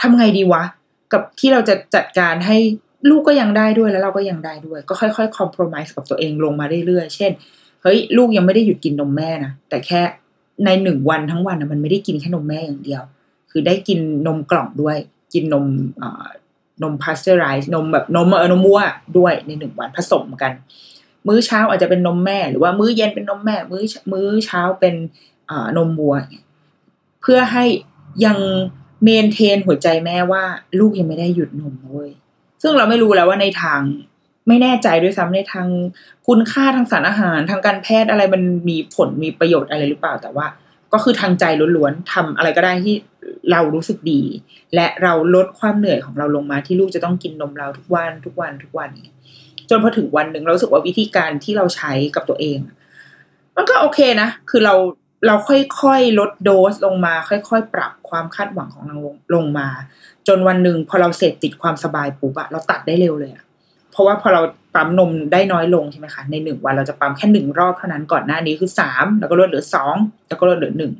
[0.00, 0.62] ทำไงดีวะ
[1.12, 2.56] กับที่เราจะจัดการให้
[3.10, 7.30] ลูกก็ยังได้ด้วยแล้วเราก็ยังได้ด้วย ก็ค่อยๆคอม p r o m i s e กับตัวเองลงมาเรื่อยๆเช่น
[7.82, 10.00] เฮ้ยลูกยังไม่ได้หยุดกินนมแม่นะแต่แค่
[10.64, 13.02] ในหนึ่งวันทั้งวันนะมันไม่ได้กินแค่นมแม่อย่างเดียว
[13.50, 14.96] คือได้กินนมกล่องด้วย
[15.32, 15.64] กินนม
[16.82, 18.80] นมพาสเจอร์ไรส์นมแบบนมเออนมวัว
[19.18, 20.52] ด้วยในหนึ่งวันผสมกัน
[21.26, 24.94] มื้อเช้าอาจจะเป็นนมแม่ หรือว่ามื้อเย็นเป็นนมแม่ มื้อมื้อเช้าเป็น
[25.76, 26.14] นมวัว
[27.22, 27.64] เพื่อให้
[28.24, 28.38] ยัง
[29.02, 30.42] maintain หัวใจแม่ว่า
[30.78, 32.10] ลูกยังไม่ได้หยุดนมเว้ย
[32.62, 33.80] ซึ่งเราไม่รู้แล้วว่าในทาง
[34.48, 35.68] ไม่แน่ใจด้วยซ้ำในทาง
[36.26, 40.46] คุณค่าทางสารอาหาร ทางการแพทย์อะไรมันมีผลมีประโยชน์อะไรหรือเปล่า แต่ว่า
[40.92, 41.44] ก็คือทางใจ
[41.76, 42.94] ล้วนๆทำอะไรก็ได้ที่
[43.50, 44.22] เรารู้สึกดี
[44.74, 48.90] และเราลดความเหนื่อยของเราลงมาที่ลูกจะต้องกินนมเราทุกวันทุกวันทุกวัน
[49.68, 52.58] จนพอถึงวันหนึ่งเราสึกว่าวิธีการที่เราใช้กับตัวเอง
[53.56, 54.74] มันก็โอเคนะ คือเรา
[55.26, 58.96] เราค่อยๆลดโดสลงมา ค่อยๆ ปรับความคาดหวังของเรา
[59.34, 59.68] ลงมา
[60.28, 63.44] จนวันหนึ่งพอเราเสร็จติดความสบายปุ๊บอะเราตัดได้เร็วเลยอะ
[63.92, 64.42] เพราะว่าพอเรา
[64.74, 69.96] ปั๊มนมได้น้อยลงใช่ไหมคะในหนึ่งวันเราจะปั๊มแค่หนึ่งรอบเท่านั้นก่อนหน้านี้คือสามแล้วก็ลดเหลือสอง
[70.28, 70.92] แล้วก็ลดเหลือหนึ่ง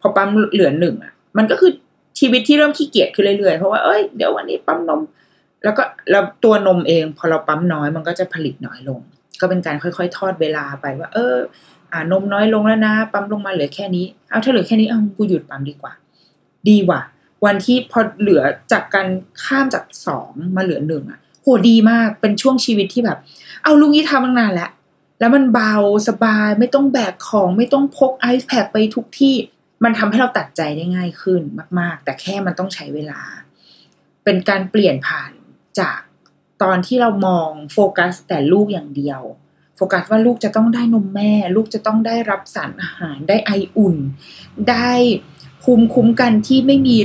[0.00, 1.72] พอปั๊มเหลือหนึ่งอะ มันก็คือ
[2.18, 5.00] ชีวิตที่เริ่มขี้เกียจขึ้นเรื่อยๆ เพราะว่าเอ้ยเดี๋ยววันนี้ปั๊มนม
[5.64, 9.00] แล้วก็แล้วตัวนมเอง พอเราปั๊มน้อยมันก็จะผลิตน้อยลง
[9.40, 11.34] ก็เป็นการค่อยๆ ทอดเวลาไปว่า เออ
[11.92, 15.92] อ่านมน้อยลงแล้วนะ ปั๊มลงมาเหลือแค่นี้เอาถ้าเหลือแค่นี้เอากูหยุดปั๊มดีกว่า
[16.68, 17.00] ดีว่ะ
[17.44, 19.08] วันที่พอเหลือจากการ
[19.44, 23.18] ข้ามจากสองมาเหลือหนึ่งอะโหดีมากเป็นช่วงชีวิตที่แบบ
[23.64, 24.70] เอาลุงนี้ทำตั้งนานแล้ว
[25.20, 25.74] แล้วมันเบา
[26.08, 29.34] สบายไม่ต้องแบกของไม่ต้องพกไอซ์แพคไปทุกที่
[29.84, 31.42] มันทำให้เราตัดใจได้ง่ายขึ้น
[31.80, 33.20] มาก ๆ แต่แค่มันต้องใช้เวลา
[34.24, 35.30] เป็นการเปลี่ยนผ่าน
[35.80, 36.00] จาก
[36.62, 39.22] ตอนที่เรามองโฟกัสแต่ลูกอย่างเดียว
[39.76, 43.96] โฟกัสว่าลูกจะต้องได้นมแม่ ลูกจะต้องได้รับสารอาหารได้ไออุ่น
[44.70, 44.92] ได้
[45.62, 46.96] ภูมิคุ้มกันที่ไม่มี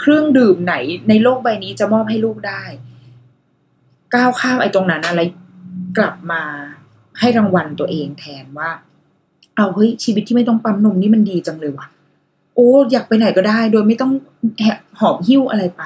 [0.00, 0.74] เครื่องดื่มไหน
[1.08, 2.62] ในโลกใบนี้จะมอบให้ลูกได้
[4.14, 5.20] ก้าวข้ามไอ้ตรงนั้นอะไร
[5.98, 6.42] กลับมา
[7.18, 8.70] ให้รางวัลตัวเองแทนว่า
[9.56, 11.86] เอาเฮ้ยชีวิตที่ไม่ต้องปั๊มนมนี่มันดีจังเลยว่ะ
[12.54, 14.12] โอ้อยากไปไหนก็ได้ โดยไม่ต้อง
[15.00, 15.82] หอบหิ้วอะไรไป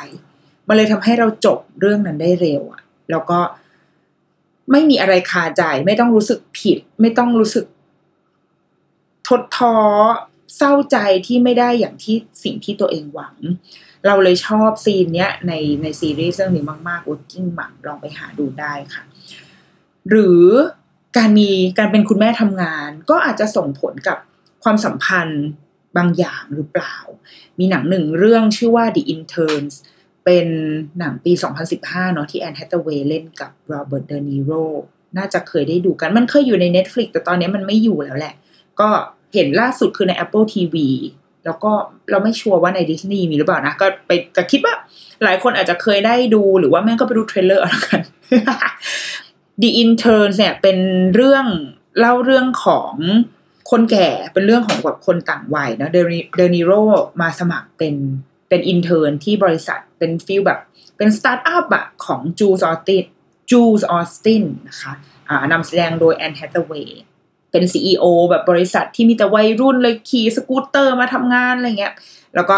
[0.68, 3.38] มันเลยทำให้เราจบเรื่องนั้นได้เร็วอะแล้วก็
[4.72, 7.66] ไม่มีอะไรคาใจ ไม่ต้องรู้สึกผิด ไม่ต้องรู้สึก
[9.28, 9.76] ทดท้อ
[10.56, 13.36] เศร้าใจที่ไม่ได้อย่างที่สิ่งที่ตัวเองหวัง
[14.06, 15.52] เราเลยชอบ scene เนี้ยใน
[15.82, 19.02] ในซีรีส์เรื่องนี้มากๆ Working Mom ลองไปหาดูได้ค่ะ
[20.08, 20.44] หรือ
[21.16, 24.18] การมีการเป็นคุณแม่ทำงาน ก็อาจจะส่งผลกับ
[24.64, 25.44] ความสัมพันธ์
[25.98, 26.96] บางอย่างหรือเปล่า
[27.58, 29.74] มีหนังหนึ่งเรื่องชื่อว่า The Interns
[30.24, 30.46] เป็น
[30.98, 31.32] หนังปี
[31.72, 34.52] 2015 เนาะที่แอนแฮตเวย์เล่นกับโรเบิร์ตเดนิโร
[35.18, 38.34] น่าจะเคยได้ดูกันมันเคยอยู่ใน Netflix แต่ตอนนี้มันไม่อยู่แล้วแหละ
[38.80, 38.88] ก็
[39.34, 40.76] เห็นล่าสุดคือใน Apple TV
[41.44, 41.72] แล้วก็
[42.10, 44.74] เราไม่ sure ว่าในดิสนีย์มีหรือเปล่านะ ก็ไปจะคิดว่า
[45.24, 48.00] หลายคนอาจจะเคยได้ดูหรือว่าแม่งก็ไปดูเทรลเลอร์เอาละกัน
[49.62, 50.78] The Interns เนี่ยเป็น
[51.14, 51.46] เรื่อง
[51.98, 52.94] เล่าเรื่องของ
[53.70, 56.72] คนแก่เป็นเรื่องของแบบคนต่างวัยนะเดนิโร
[57.20, 57.94] มาสมัครเป็น
[58.48, 60.60] เป็น intern ที่บริษัทเป็น feel แบบ
[60.96, 63.04] เป็นสตาร์ทอัพอะของจูลส์ออสติน
[63.50, 64.92] จูลส์ออสตินนะคะ
[65.28, 67.02] อ่านำแสดงโดยแอนแฮตเวย์
[67.50, 71.94] เป็น CEO แบบบริษัทที่มีแต่วัยรุ่นเลยขี่สกูตเตอร์มาทำงานอะไรเงี้ย
[72.34, 72.56] แล้วก็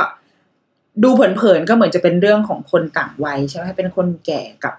[1.02, 4.74] ดูเผินๆก็เหมือนจะเป็นเรื่องของคนต่างวัยใช่ไหมเป็นคนแก่กับ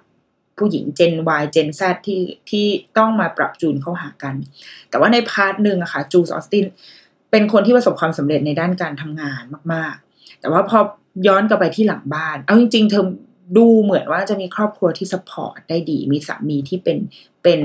[0.61, 2.65] ผู้หญิงเจน Y เจน Z ที่ที่
[2.97, 4.35] ต้องมาปรับจูนเข้าหากัน
[4.89, 6.65] แต่ว่าใน part หนึ่งอะค่ะจูลส์ออสติน
[7.31, 9.43] เป็นคนที่ประสบความสำเร็จในด้านการทำงาน
[9.73, 10.79] มาก ๆ แต่ว่าพอ
[11.27, 13.05] ย้อนกลับไปที่หลังบ้าน เอาจริง ๆ เธอ
[13.57, 16.97] ดูเหมือนว่าจะมีครอบครัวที่ support ได้ดี มีสามีที่เป็น
[17.43, 17.61] เป็น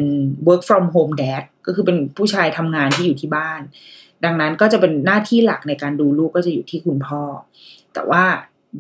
[0.47, 3.61] work from home dad ก็คือเป็นผู้ชายทำงานที่อยู่ที่บ้าน
[4.25, 7.23] ดังนั้นก็จะเป็นหน้าที่หลักในการดูลูกก็จะอยู่ที่คุณพ่อ
[7.95, 8.25] แต่ว่า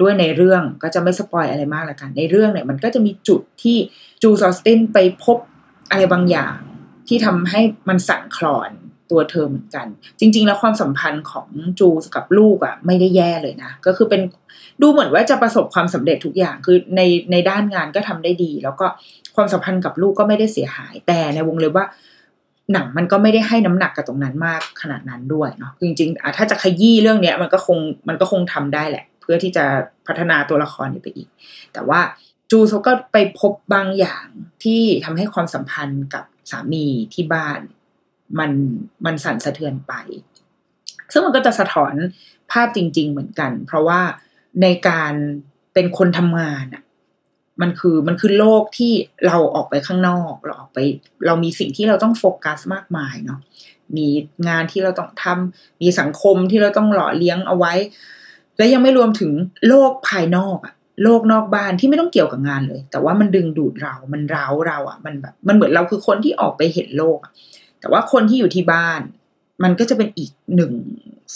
[0.00, 3.76] ด้วยในเรื่องก็จะไม่ spoil อะไรมากละกัน ในเรื่องเนี่ยมันก็จะมีจุดที่
[4.22, 5.38] จูลส์ออสตินไปพบ
[5.90, 6.56] อะไรบางอย่าง
[7.08, 8.70] ที่ทำให้มันสั่นคลอน
[9.10, 9.86] ตัวเธอเหมือนกัน
[10.20, 11.48] จริง ๆ แล้วความสัมพันธ์ของ
[11.80, 14.22] จูลส์กับลูกอะ่ะ ไม่ได้แย่เลยนะ ก็คือเป็น
[14.82, 17.00] ดูเหมือนว่าจะประสบความสำเร็จทุกอย่าง คือใน
[17.32, 18.86] ในด้านงานก็ทำได้ดี แล้วก็
[19.36, 21.86] ความสัมพันธ์กับลูกก็ไม่ได้เสียหาย แต่ในวงเล็บว่า
[22.72, 27.78] หนังมันก็ไม่ได้ให้น้ำหนักกับตรงนั้นมากขนาดนั้นด้วยเนาะจริงๆถ้าจะขยี้เรื่องเนี้ยมันก็คง
[28.08, 29.64] มันก็คงทำได้แหละ พื่อที่จะ
[30.06, 31.28] พัฒนาตัวละครนี้ไปอีก
[31.72, 32.00] แต่ว่า
[32.50, 34.26] จูเขาก็ไปพบบางอย่าง
[34.64, 37.60] ที่ทำให้ความสัมพันธ์กับสามีที่บ้าน
[38.38, 38.50] มัน
[39.04, 39.92] มันสั่นสะเทือนไป
[41.12, 41.94] ซึ่งมันก็จะสะท้อน
[42.52, 44.00] ภาพจริง ๆ เหมือนกัน เพราะว่า
[44.62, 45.12] ในการ
[45.74, 46.82] เป็นคนทำงานอะ
[47.60, 48.92] มันคือมันคือโลกที่
[49.26, 50.78] เราออกไปข้างนอก เราออกไป
[51.26, 53.40] เรามีสิ่งที่เราต้องโฟกัสมากมายเนาะ
[53.96, 54.08] มี
[54.48, 57.74] งานที่เราต้องทำมีสังคมที่เราต้องหล่อเลี้ยงเอาไว้
[58.58, 59.32] และยังไม่รวมถึง
[59.68, 67.32] โลกภายนอกอะโลกนอกบ้านที่ไม่ต้องเกี่ยวกับงานเลย แต่ว่ามันดึงดูดเรา มันเร้าเราอะมันแบบ มันเหมือนเราคือคนที่ออกไปเห็นโลกอะ
[67.80, 69.00] แต่ว่าคนที่อยู่ที่บ้าน
[69.62, 70.72] มันก็จะเป็นอีกหนึ่ง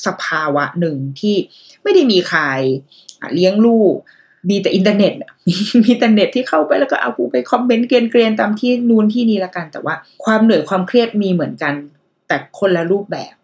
[0.06, 1.37] สภาวะหนึ่งที่
[1.83, 2.40] ไม่ได้มีใคร
[3.35, 3.94] เลี้ยงลูก
[4.48, 5.12] มีแต่อินเทอร์เน็ต
[5.85, 11.74] มีแต่เทอร์เน็ตที่เข้าไปแล้วก็เอากูไป comment เกรียนๆตามที่นู่นที่นี่ละกัน แต่ว่าความเหนื่อยความเครียดมีเหมือนกัน
[12.28, 13.35] แต่คนละรูปแบบ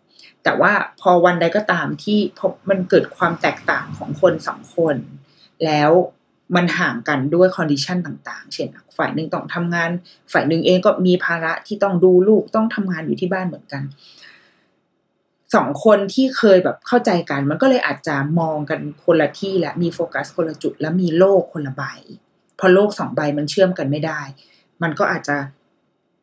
[0.46, 4.96] แต่ว่าพอวันใดก็ตามที่พบมันเกิดความแตกต่างของคนสองคน
[5.64, 5.90] แล้ว
[6.56, 9.90] มันห่างกันด้วย condition ต่างๆ เช่น ฝ่ายหนึ่งต้องทำงาน
[10.32, 13.82] ฝ่ายหนึ่งเองก็มีภาระที่ต้องดูลูกต้องทำงานอยู่ที่บ้านเหมือนกัน
[15.54, 21.82] สองคนที่เคยแบบเข้าใจกัน มันก็เลยอาจจะมองกันคนละที่และมีโฟกัสคนละจุด และมีโลกคนละใบ
[22.58, 24.20] พอโลกสองใบมันเชื่อมกันไม่ได้
[24.82, 25.36] มันก็อาจจะ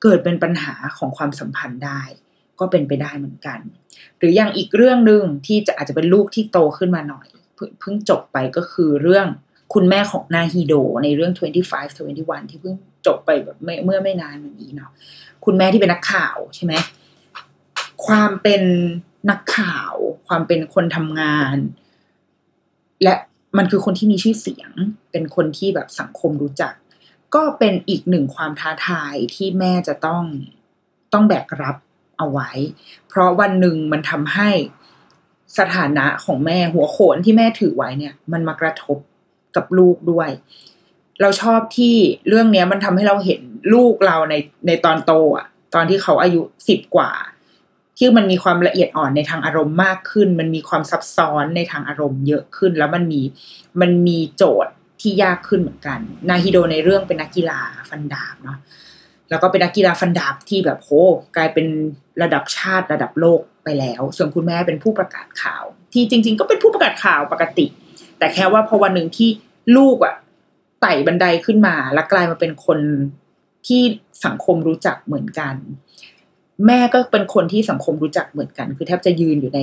[0.01, 2.01] เกิดเป็นปัญหาของความสัมพันธ์ได้
[2.63, 3.59] ก็เป็นไปได้เหมือนกัน
[4.17, 7.27] หรืออย่างอีกเรื่องหนึ่งที่จะอาจจะเป็นลูกที่โตขึ้นมาหน่อย
[7.79, 9.27] เพิ่งจบไปก็คือเรื่อง
[9.73, 10.73] คุณแม่ของนาฮิโด
[11.03, 11.43] ในเรื่อง 25
[12.09, 12.75] 21 ที่เพิ่ง
[13.07, 14.91] จบไปแบบเมื่อไม่นานมานี้เนาะ
[15.45, 16.73] คุณแม่ที่เป็นนักข่าวใช่ไหม
[18.05, 18.63] ความเป็น
[19.29, 19.93] นักข่าว
[20.27, 21.57] ความเป็นคนทำงาน
[23.03, 23.15] และ
[23.57, 24.71] มันคือคนที่มีชื่อเสียง
[25.11, 26.73] เป็นคนที่แบบสังคมรู้จัก
[27.35, 30.23] ก็เป็นอีกหนึ่งความท้าทายที่แม่จะต้อง
[31.13, 31.75] ต้องแบกรับ
[32.17, 32.49] เอาไว้
[33.09, 34.49] เพราะวันหนึ่งมันทำให้
[35.59, 38.97] สถานะของแม่หัวโขนที่แม่ถือไว้เนี่ย มันมากระทบ
[39.55, 40.29] กับลูกด้วย
[41.21, 41.95] เราชอบที่
[42.27, 43.41] เรื่องนี้มันทำให้เราเห็น
[43.73, 44.35] ลูกเราใน
[44.67, 45.45] ในตอนโตอะ
[45.75, 47.11] ตอนที่เขาอายุสิบกว่า
[47.97, 53.21] ที่มันมีความละเอียดอ่อนในทางอารมณ์มากขึ้น มันมีความซับซ้อนในทางอารมณ์เยอะขึ้น แล้วมันมี
[53.81, 55.99] มันมีโจทย์ที่ยากขึ้นเหมือนกัน
[56.29, 58.57] นาฮิโดในเรื่องเป็นนักกีฬาฟันดาบเนาะ
[59.33, 60.89] แล้วก็เป็นนักกีฬาฟันดาบที่แบบโห
[61.35, 61.67] กลายเป็น
[62.21, 67.65] ระดับชาติระดับโลกไปแล้ว ส่วนคุณแม่เป็นผู้ประกาศข่าว ที่จริง ๆ ก็เป็นผู้ประกาศข่าวปกติ
[68.17, 69.29] แต่แค่ว่าพอวันหนึ่งที่
[69.77, 70.15] ลูกอะ
[70.81, 72.79] ไต่บันไดขึ้นมา แล้วกลายมาเป็นคน
[73.67, 73.81] ที่
[74.25, 75.55] สังคมรู้จักเหมือนกัน
[76.67, 79.59] แม่ก็เป็นคนที่สังคมรู้จักเหมือนกัน คือแทบจะยืนอยู่ใน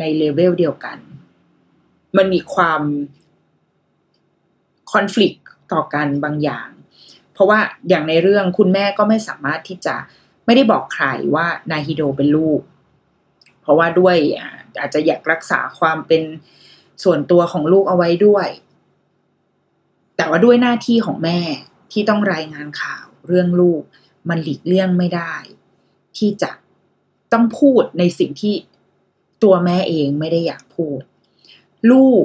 [0.00, 0.98] ในเลเวลเดียวกัน
[2.16, 2.82] มันมีความ
[4.92, 5.34] คอน FLICT
[5.72, 6.68] ต่อกันบางอย่าง
[7.34, 9.94] เพราะว่าอย่างในเรื่องคุณแม่ก็ไม่สามารถที่จะ
[10.44, 12.60] ไม่ได้บอกใครว่านาฮิโดเป็นลูก
[13.60, 14.16] เพราะว่าด้วย
[14.80, 16.22] อาจจะอยากรักษาความเป็น
[17.04, 18.48] ส่วนตัวของลูกเอาไว้ด้วย
[20.16, 21.40] แต่ว่าด้วยหน้าที่ของแม่
[21.92, 23.82] ที่ต้องรายงานข่าวเรื่องลูก
[24.28, 25.34] มันหลีกเลี่ยงไม่ได้
[26.16, 26.50] ที่จะ
[27.32, 28.54] ต้องพูดในสิ่งที่
[29.42, 31.00] ตัวแม่เองไม่ได้อยากพูด
[31.90, 32.24] ลูก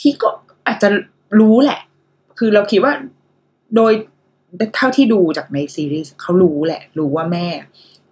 [0.00, 0.28] ที่ก็
[0.66, 0.88] อาจจะ
[1.40, 1.80] รู้แหละ
[2.38, 2.94] คือเราคิดว่า
[3.76, 3.92] โดย
[4.76, 7.46] เท่าที่ดูจากในซีรีส์เขารู้แหละ รู้ว่าแม่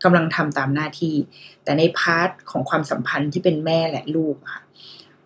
[0.05, 1.17] กำลังทำตามหน้าที่
[1.65, 4.63] แต่ใน part ของความสัมพันธ์ที่เป็นแม่และลูกค่ะ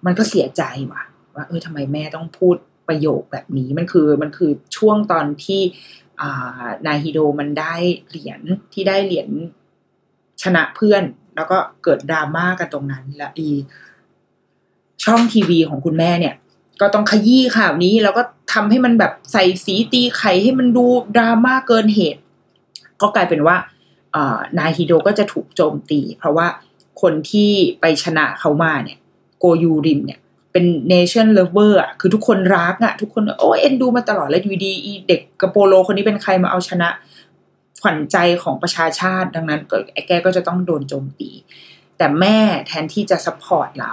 [0.07, 1.03] มันก็เสียใจว่ะ
[1.35, 2.57] ว่าเออทำไมแม่ต้องพูด
[2.89, 5.61] ประโยคแบบนี้มันคือมันคือช่วงตอนที่
[6.87, 7.75] นาฮีโดมันได้
[8.09, 8.41] เหรียญ
[8.73, 9.29] ที่ได้เหรียญ
[10.43, 11.03] ชนะเพื่อน
[11.37, 13.49] แล้วก็เกิดดราม่ากันตรงนั้น และอี
[15.05, 16.35] ช่องทีวีของคุณแม่เนี่ย
[16.81, 20.85] ก็ต้องขยี้ข่าวนี้ แล้วก็ทำให้มันแบบใส่สีตีไข่ให้มันดู
[21.17, 22.21] ดราม่าเกินเหตุ
[23.01, 23.57] ก็กลายเป็นว่า
[24.59, 26.47] นาฮีโดก็จะถูกโจมตี เพราะว่า
[27.03, 28.99] คนที่ไปชนะเขามาเนี่ย
[29.39, 30.21] โกยูริมเนี่ย
[30.53, 34.73] เป็น nation lover อะคือทุกคนรักอะ ทุกคนโอ้เอ็นดูมาตลอดแล้วอยู่ดี
[35.09, 36.89] เด็กกะโปโลคนนี้เป็นใครมาเอาชนะ
[37.83, 41.31] ขวัญใจของประชาชาติ ดังนั้นก็แกก็จะต้องโดนโจมตี
[41.99, 43.93] แต่แม่แทนที่จะ support เรา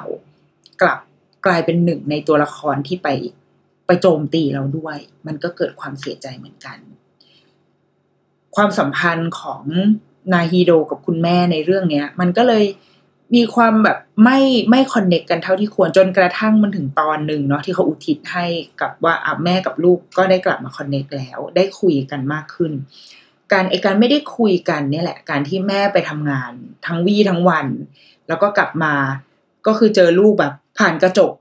[0.82, 1.00] กลับ
[1.46, 3.08] กลายเป็นหนึ่งในตัวละครที่ไป
[3.88, 4.98] ไปโจมตีเราด้วย
[5.28, 6.78] มันก็เกิดความเสียใจเหมือนกัน
[8.56, 9.64] ความสัมพันธ์ของ
[10.34, 12.66] นาฮีโดกับคุณแม่ในเรื่องเนี้ย มันก็เลย
[13.36, 18.46] มีความแบบไม่ไม่ connect กันเท่าที่ควรจนกระทั่งมันถึงตอนหนึ่งเนาะที่เขาอุทิศให้
[18.82, 22.72] กับว่าอะแม่กับลูกก็ได้กลับมา connect แล้ว ได้คุยกันมากขึ้น
[23.54, 26.52] การไอการไม่ได้คุยกันเนี่ยแหละ การที่แม่ไปทำงาน
[26.86, 27.68] ทั้งวี่ทั้งวัน
[28.28, 28.94] แล้วก็กลับมา
[29.68, 31.32] ก็คือเจอลูกแบบผ่านกระจก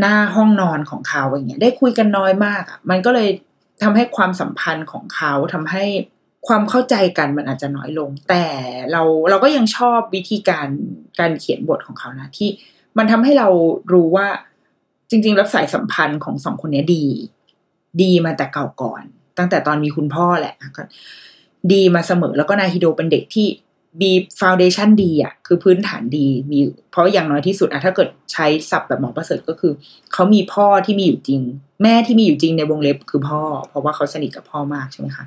[0.00, 3.28] หน้าห้องนอนของเขาอย่างเงี้ยได้คุยกันน้อยมากอะมันก็เลย
[3.82, 5.84] ทำให้ความสัมพันธ์ของเขาทำให้
[6.48, 8.44] ความเข้าใจกันมันอาจจะน้อยลง แต่
[8.92, 10.68] เราเราก็ยังชอบวิธีการ
[11.20, 12.48] การเขียนบทของเขานะที่
[12.98, 13.48] มันทำให้เรา
[13.92, 14.28] รู้ว่า
[15.10, 17.04] จริงๆแล้วสายสัมพันธ์ของสองคนนี้ดี
[18.02, 19.02] ดีมาแต่เก่าก่อน
[19.38, 20.82] ตั้งแต่ตอนมีคุณพ่อแหละก็
[21.72, 23.46] ดีมาเสมอแล้วก็นาฮิโดเป็นเด็กที่
[24.00, 29.72] มีฟาวเดชันดีอะคือพื้นฐานดีมีเพราะอย่างน้อยที่สุดอะถ้าเกิดใช้ศัพท์แบบหมอประเสริฐก็คือ
[30.12, 31.40] เขามีพ่อที่มีอยู่จริง
[31.82, 35.24] แม่ที่มีอยู่จริงในวงเล็บคือพ่อ เพราะว่าเขาสนิทกับพ่อมากใช่ไหมคะ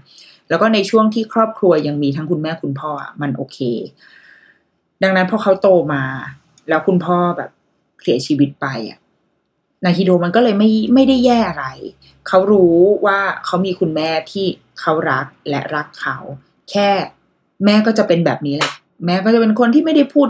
[0.50, 3.60] แล้วก็ในช่วงที่ครอบครัวยังมีทั้งคุณแม่คุณพ่อมันโอเค
[5.04, 6.04] ดังนั้นพอเขาโตมา
[6.70, 7.50] แล้วคุณพ่อแบบ
[8.02, 9.00] เสียชีวิตไปอะ
[9.86, 11.66] นาฮิโดมันก็เลยไม่ไม่ได้แย่อะไร
[12.28, 12.76] เขารู้
[13.06, 14.46] ว่าเขามีคุณแม่ที่
[14.80, 16.18] เขารักและรักเขา
[16.72, 16.90] แค่
[17.66, 18.72] แม่ก็จะเป็นแบบนี้แหละ
[19.06, 20.28] แม่ก็จะเป็นคนที่ไม่ได้พูด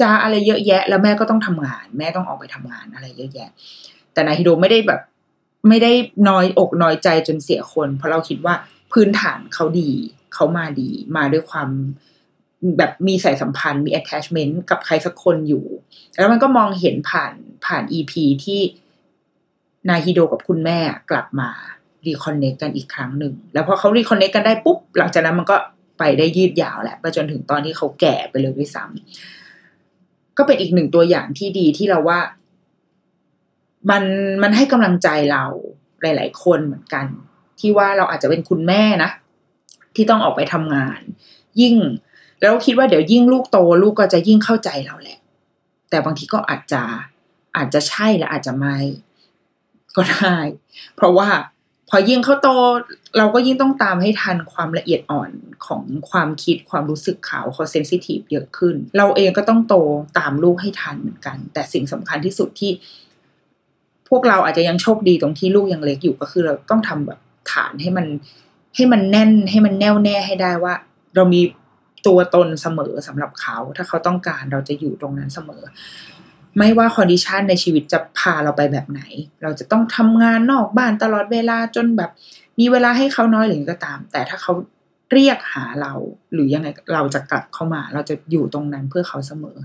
[0.00, 3.50] จาอะไรเยอะแยะ แล้วแม่ก็ต้องทำงาน แม่ต้องออกไปทำงานอะไรเยอะแยะ
[4.12, 5.00] แต่นายฮิโดไม่ได้แบบ
[5.68, 5.92] ไม่ได้
[6.28, 8.54] น้อยอกน้อยใจจนเสียคน เพราะเราคิดว่า
[8.92, 9.90] พื้นฐานเขาดี
[10.34, 11.68] เขามาดี มาด้วยความ
[12.78, 15.64] แบบมีสายสัมพันธ์มี attachment กับใครสักคนอยู่
[16.20, 17.34] แล้วมันก็มองเห็นผ่าน
[17.66, 18.12] ผ่าน EP
[18.44, 18.60] ที่
[19.88, 20.78] นาฮีโดกับคุณแม่
[21.10, 21.50] กลับมา
[22.06, 25.56] reconnect กันอีกครั้งหนึ่ง แล้วพอเขา reconnect กันได้ปุ๊บ หลังจากนั้นมันก็
[25.98, 32.20] ไปได้ยืดยาวแหละไปจนถึงตอนที่เขาแก่ไปเลยด้วยซ้ำก็เป็นอีกหนึ่งตัวอย่างที่ดีที่เราว่า
[33.90, 34.04] มัน
[34.42, 35.44] มันให้กำลังใจเรา
[36.02, 37.06] หลาย ๆ คนเหมือนกัน
[37.60, 39.10] ที่ว่าเราอาจจะเป็นคุณแม่นะ
[39.94, 41.00] ที่ต้องออกไปทำงาน
[41.60, 41.76] ยิ่ง
[42.40, 45.18] แล้วคิดว่าเดี๋ยวยิ่งลูกโตลูกก็จะยิ่งเข้าใจเราแหละ
[45.90, 46.82] แต่บางทีก็อาจจะ
[47.56, 48.76] อาจจะใช่และอาจจะไม่
[49.96, 50.36] ก็ได้
[50.96, 51.28] เพราะว่า
[51.88, 52.48] พอยิ่งเขาโต
[53.18, 55.30] เราก็ยิ่งต้องตามให้ทันความละเอียดอ่อน
[55.66, 59.74] ของความคิดความรู้สึกเขาเขาเซนซิทีฟเยอะขึ้น เราเองก็ต้องโต
[60.18, 62.70] ตามลูกให้ทันเหมือนกัน แต่สิ่งสำคัญที่สุดที่
[64.08, 67.18] พวกเราอาจจะยังโชคดีตรงที่ลูกยังเล็กอยู่ก็คือเราต้องทำแบบ
[67.52, 68.06] ฐานให้มัน
[68.76, 70.74] ให้มันแน่นให้มันแน่วแน่ให้ได้ว่า
[71.14, 71.40] เรามี
[72.06, 75.62] ตัวตนเสมอสำหรับเขา ถ้าเขาต้องการเราจะอยู่ตรงนั้นเสมอ
[76.56, 79.00] ไม่ว่า condition ในชีวิตจะพาเราไปแบบไหน
[79.42, 82.10] เราจะต้องทำงานนอกบ้านตลอดเวลาจนแบบ
[82.60, 84.52] มีเวลาให้เขาน้อยหรือก็ตาม แต่ถ้าเขา
[85.12, 85.92] เรียกหาเรา
[86.32, 89.56] หรือยังไงเราจะกลับเข้ามา เราจะอยู่ตรงนั้นเพื่อเขาเสมอ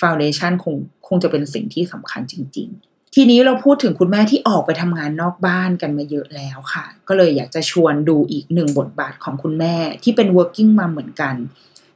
[0.00, 0.74] foundation คง
[1.08, 11.34] คงจะเป็นสิ่งที่สำคัญจริง ๆ ทีนี้เราพูดถึงคุณแม่ที่ออกไปทำงานนอกบ้านกันมาเยอะแล้วค่ะ ก็เลยอยากจะชวนดูอีกหนึ่งบทบาทของคุณแม่ที่เป็น working mom เหมือนกัน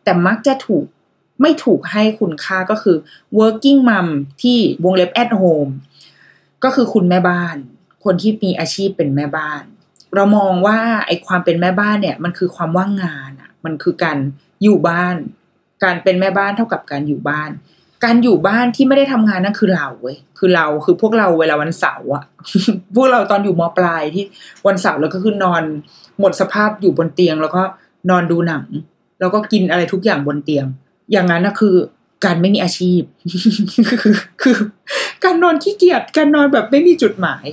[0.05, 0.85] แต่มักจะถูก
[1.41, 2.97] ไม่ถูกให้คุณค่าก็คือ
[3.39, 4.09] working mom
[4.43, 5.73] ที่วงเล็บ at home
[6.65, 7.57] ก็คือคุณแม่บ้าน
[8.05, 9.63] คนที่มีอาชีพเป็นแม่บ้าน
[10.15, 14.19] เรามองว่าไอ้ความเป็นแม่บ้านเนี่ย มันคือความว่างงานอะ มันคือการ
[14.63, 15.17] อยู่บ้าน
[15.85, 17.51] การเป็นแม่บ้านเท่ากับการอยู่บ้าน
[18.05, 22.25] การอยู่บ้านที่ไม่ได้ทำงานนั่นคือเราเว้ยคือเราคือพวกเราเวลาวันเสาร์อะ
[22.97, 24.25] พวกเราตอนอยู่มปลายที่
[24.67, 25.63] วันเสาร์เราก็คือนอน
[26.21, 27.63] หมดสภาพอยู่บนเตียง แล้วก็
[28.11, 28.65] นอนดูหนัง
[29.21, 30.67] แล้วก็กินอะไรทุกอย่างบนเตียง
[31.13, 31.77] อย่างนั้นนะคือ
[32.25, 33.01] การไม่มีอาชีพ
[34.43, 34.57] คือ
[35.25, 37.45] การนอนขี้เกียจการนอนแบบไม่มีจุดหมาย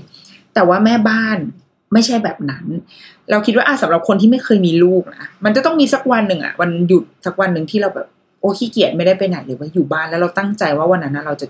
[0.54, 1.38] แต่ว่าแม่บ้าน
[1.94, 2.66] ไม่ใช่แบบนั้น
[3.32, 8.08] เราคิดว่าอะสำหรับคนที่ไม่เคยมีลูกนะมันจะต้องมีสักวันหนึ่งอะวันหยุดสักวันหนึ่งที่เราแบบ
[8.40, 11.48] โอ้ขี้เกียจไม่ได้ไปไหนหรือว่าอยู่บ้านแล้วเราตั้งใจว่าวันนั้นนะเราจะ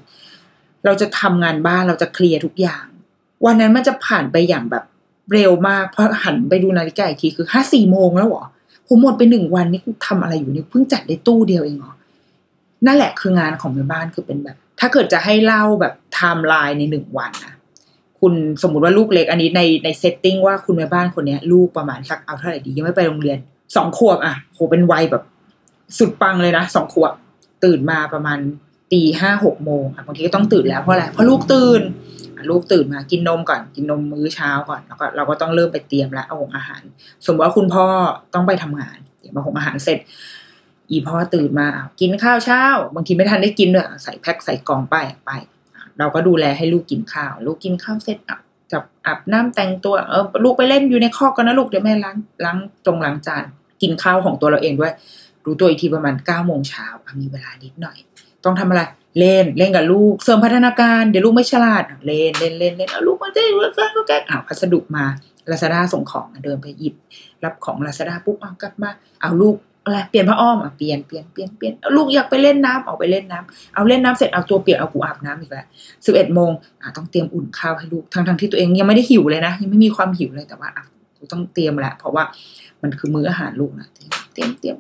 [0.86, 2.86] เราจะทำงานบ้านเราจะ clear ทุกอย่าง
[3.46, 4.84] วันนั้นมันจะผ่านไปอย่างแบบ
[5.34, 8.44] เร็วมากเพราะหันไปดูนาฬิกาอีกทีคือห้าสี่โมงแล้วหรอ
[8.88, 11.94] ผมหมดไปหนึ่งวันนี่กูทำอะไรอยู่นี่เพิ่งจัดได้ตู้เดียวเองเหรอ
[12.86, 17.54] นั่นแหละคืองานของแม่บ้านคือเป็นแบบ ถ้าเกิดจะให้เล่าแบบไทม์ไลน์ในหนึ่งวันนะ
[18.20, 23.38] คุณสมมุติว่าลูกเล็กอันนี้ในใน setting ว่าคุณแม่บ้านคนเนี้ย ลูกประมาณสักเอาเท่าไหร่ดียังไม่ไปโรงเรียน
[23.76, 25.24] สองขวบอะโหเป็นวัยแบบ
[25.98, 27.14] สุดปังเลยนะสองขวบ
[27.64, 28.40] ตื่นมาประมาณ
[28.92, 31.82] ตีห้าหกโมงอะบางทีก็ต้องตื่นแล้วเพราะอะไรเพราะลูกตื่น
[32.50, 36.82] ลูกตื่นมากินนมก่อนกินนมมื้อเช้าก่อนแล้วก็เราก็ต้องเริ่มไปเตรียมแล้วเอาหงอาหาร
[37.26, 37.86] สมมติว่าคุณพ่อ
[38.34, 40.00] ต้องไปทำงานเตรียมมาหงอาหารเสร็จ
[40.90, 41.68] อีพ่อตื่นมา
[42.02, 42.64] กินข้าวเช้า
[42.96, 45.32] บางทีไม่ทันได้กินด้วยอะใส่แพ็คใส่กล่องไปไป
[46.00, 48.40] เราก็ดูแลให้ลูกกินข้าว ลูกกินข้าวเสร็จอะ
[48.72, 53.44] จับอาบน้ำแต่งตัวเออลูกไปเล่นอยู่ในคอกกันนะลูกเดี๋ยวแม่ล้างล้างตรงล้างจาน
[53.82, 54.94] กินข้าวของตัวเราเองด้วย
[55.46, 56.86] รู้ตัวอีกทีประมาณเก้าโมงเช้า
[57.22, 57.98] มีเวลานิดหน่อย
[58.46, 58.82] ต้องทำอะไร
[59.20, 65.06] เล่นเล่นกับลูก เสริมพัฒนาการเดี๋ยวลูกไม่ฉลาดเล่นเล่นเล่นเล่นเอาลูกมาเต้นมาแกล้งก็แกล้งอ้าวพัสดุมา
[65.52, 66.96] ลาซาด้าส่งของเดินไปหยิบ
[67.44, 68.90] รับของลาซาด้าปุ๊บเอากลับมา
[69.22, 75.66] เอาลูกอะไรเปลี่ยนผ้าอ้อมอะเปลี่ยนเปลี่ยนเปลี่ยนเปลี่ยนลูกอยากไปเล่นน้ำออกไปเล่นน้ำเอาเล่นน้ำเสร็จเอาตัวเปียกเอากูอาบน้ำอีกแล้ว
[76.06, 80.84] สิบเอ็ดโมงอะต้องเตรียมอุ่นข้าวให้ลูกทั้งทั้งที่ตัวเองยังไม่ได้หิวเลยนะ ยังไม่มีความหิวเลยแต่ว่าอะ
[81.18, 82.24] กูต้องเตรียมแหละเพราะว่า
[82.82, 84.78] มันคือมื้ออาหารลูกนะเตรียมเตรียมเตรียม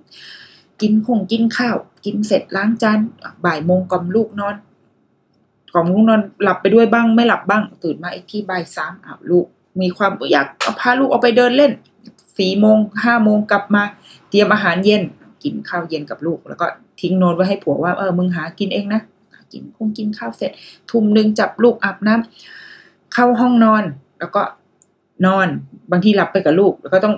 [0.81, 2.99] กินคงกินข้าว กินเสร็จล้างจาน
[3.45, 4.55] บ่ายโมงกล่อมลูกนอน
[5.73, 9.45] กล่อมลูกนอนหลับไปด้วยบ้างไม่หลับบ้าง ตื่นมาอีกที่บ่ายสามอ้าวลูก
[9.81, 10.47] มีความอยาก
[10.79, 11.71] พาลูกออกไปเดินเล่น
[12.37, 13.83] สี่โมงห้าโมงกลับมา
[14.29, 15.01] เตรียมอาหารเย็น
[15.43, 16.65] กินข้าวเย็นกับลูก แล้วก็
[17.01, 19.01] ทิ้งโน้ตไว้ให้ผัวว่าเออมึงหากินเองนะ
[19.51, 20.51] กินคงกินข้าวเสร็จ
[20.91, 23.83] ทุ่มหนึ่งจับลูกอาบน้ำเข้าห้องนอน
[24.19, 24.41] แล้วก็
[25.25, 25.47] นอน
[25.91, 27.15] บางทีหลับไปกับลูก แล้วก็ต้อง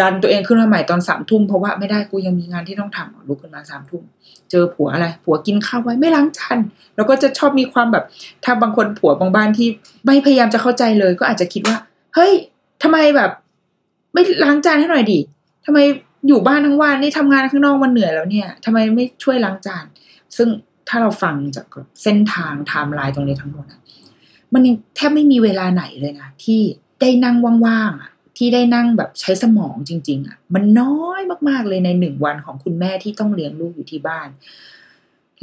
[0.00, 4.02] ดันตัวเองขึ้นมาใหม่ตอนสามทุ่มเพราะว่าไม่ได้กูยังมีงานที่ต้องทำลุกขึ้นมาสามทุ่ม
[4.50, 6.58] เจอผัวอะไร ผัวกินข้าวไว้ไม่ล้างจาน
[6.96, 8.04] แล้วก็จะชอบมีความแบบ
[8.44, 9.68] ถ้าบางคนผัวบางบ้านที่
[10.06, 11.76] ไม่พยายามจะเข้าใจเลย ก็อาจจะคิดว่า
[12.14, 12.32] เฮ้ย
[12.82, 13.30] ทำไมแบบ
[14.12, 15.18] ไม่ล้างจานให้หน่อยดิ
[15.64, 15.78] ทำไม
[16.28, 19.84] อยู่บ้านทั้งวันนี่ทำงานข้างนอกมันเหนื่อยแล้วเนี่ยทำไมไม่ช่วยล้างจาน
[20.36, 20.48] ซึ่ง
[20.88, 21.66] ถ้าเราฟังจาก
[22.02, 23.66] เส้นทางไทม์ไลน์ตรงนี้ทั้งหมด
[24.54, 26.60] มันยังแทบไม่มีเวลาไหนเลยนะที่
[27.00, 27.36] ได้นั่ง
[27.66, 34.28] ว่างๆอะ ที่ได้นั่งแบบใช้สมองจริง ๆอะ มันน้อยมากๆเลยในหนึ่งวันของคุณแม่ที่ต้องเลี้ยงลูกอยู่ที่บ้าน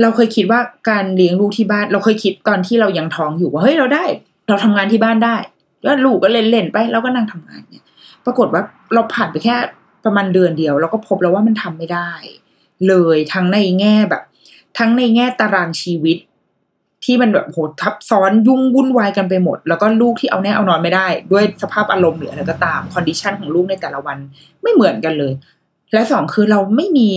[0.02, 4.06] เราเคยคิดว่าการเลี้ยงลูกที่บ้าน เราเคยคิดตอนที่เรายังท้องอยู่ว่าเฮ้ยเราได้
[4.48, 5.38] เราทำงานที่บ้านได้
[5.84, 7.84] แล้วลูกก็เล่นๆไปเราก็นั่งทำงานเนี่ย
[8.26, 9.56] ปรากฏว่าเราผ่านไปแค่
[10.06, 12.12] ประมาณเดือนเดียว เราก็พบแล้วว่ามันทำไม่ได้
[12.88, 14.24] เลยทั้งในแง่แบบ
[14.78, 16.18] ทั้งในแง่ตารางชีวิต
[17.06, 24.18] ที่มันแบบโหทับซ้อนยุ่งวุ่นวายกันไปหมด แล้วก็ลูกที่เอาแน่เอานอนไม่ได้ ด้วยสภาพอารมณ์หรืออะไรก็ตาม condition ของลูกในแต่ละวัน
[24.62, 25.34] ไม่เหมือนกันเลย
[25.94, 27.10] และสองคือเราไม่มี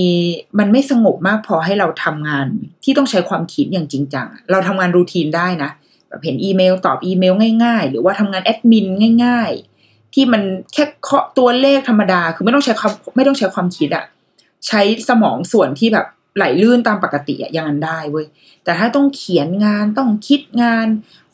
[0.59, 2.47] มันไม่สงบมากพอให้เราทำงาน
[2.85, 5.71] ที่ต้องใช้ความคิดอย่างจริงจังอะเราทำงาน routine ได้นะ
[6.09, 7.35] แบบเห็นอีเมลตอบอีเมล
[7.65, 8.87] ง่าย ๆ หรือว่าทำงานแอดมิน
[9.25, 9.51] ง่าย
[9.83, 14.05] ๆ ที่มันแค่เคาะตัวเลขธรรมดา คือไม่ต้องใช้ความไม่ต้องใช้ความคิดอะ
[14.67, 16.07] ใช้สมองส่วนที่แบบ
[16.39, 18.27] ไหลลื่นตามปกติอะอย่างนั้นได้เว้ย
[18.65, 20.87] แต่ถ้าต้องเขียนงานต้องคิดงาน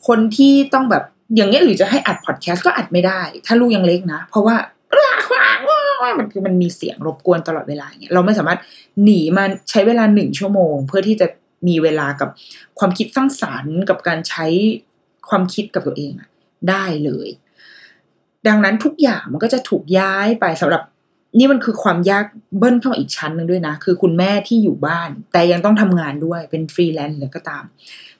[0.07, 1.03] คนที่ต้องแบบ
[1.35, 4.55] อย่างเงี้ยหรือจะให้อัดพอดแคสต์ก็อัดไม่ได้ ถ้าลูกยังเล็กนะ เพราะว่า
[6.19, 8.59] มันคือมันมีเสียงรบกวนตลอดเวลาเงี้ยเราไม่สามารถ
[9.03, 11.27] หนีมันใช้เวลาหนึ่งชั่วโมง เพื่อที่จะ
[11.67, 12.29] มีเวลากับ
[12.79, 14.45] ความคิดสร้างสรรค์กับการใช้
[15.29, 16.29] ความคิดกับตัวเองอะ
[16.69, 17.29] ได้เลย
[18.47, 20.81] ดังนั้นทุกอย่างมันก็จะถูกย้ายไปสำหรับ
[21.37, 22.25] นี่มันคือความยาก
[22.57, 27.63] เบิ้ลเข้าอีกชั้นหนึ่งด้วยนะ คือคุณแม่ที่อยู่บ้าน แต่ยังต้องทำงานด้วยเป็นฟรีแลนซ์หรือก็ตาม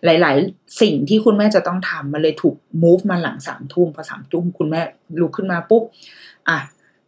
[0.05, 4.81] หลาย ๆ สิ่งที่คุณแม่จะต้องทำมันเลยถูก move มาหลังสามทุ่มพอสามทุ่มคุณแม่
[5.21, 5.83] ลุกขึ้นมาปุ๊บ
[6.49, 6.57] อะ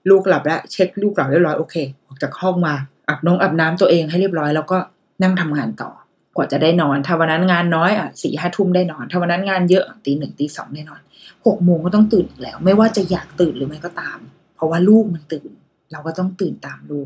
[0.10, 1.76] ลูกหลับแล้วเช็คลูกหลับเรียบร้อยโอเค
[2.08, 2.74] ออกจากห้องมา
[3.10, 4.78] อาบน้องอาบน้ำตัวเองให้เรียบร้อยแล้วก็
[5.22, 5.91] นั่งทำงานต่อ
[6.36, 11.01] กว่าจะได้นอน ถ้าวันนั้นงานน้อยอะสี่ห้าทุ่มได้นอน ถ้าวันนั้นงานเยอะตีหนึ่งตีสองได้นอน
[11.45, 14.20] หกโมงก็ต้องตื่นอีกแล้ว ไม่ว่าจะอยากตื่นหรือไม่ก็ตาม
[14.55, 15.49] เพราะว่าลูกมันตื่น
[15.92, 17.00] เราก็ต้องตื่นตามลู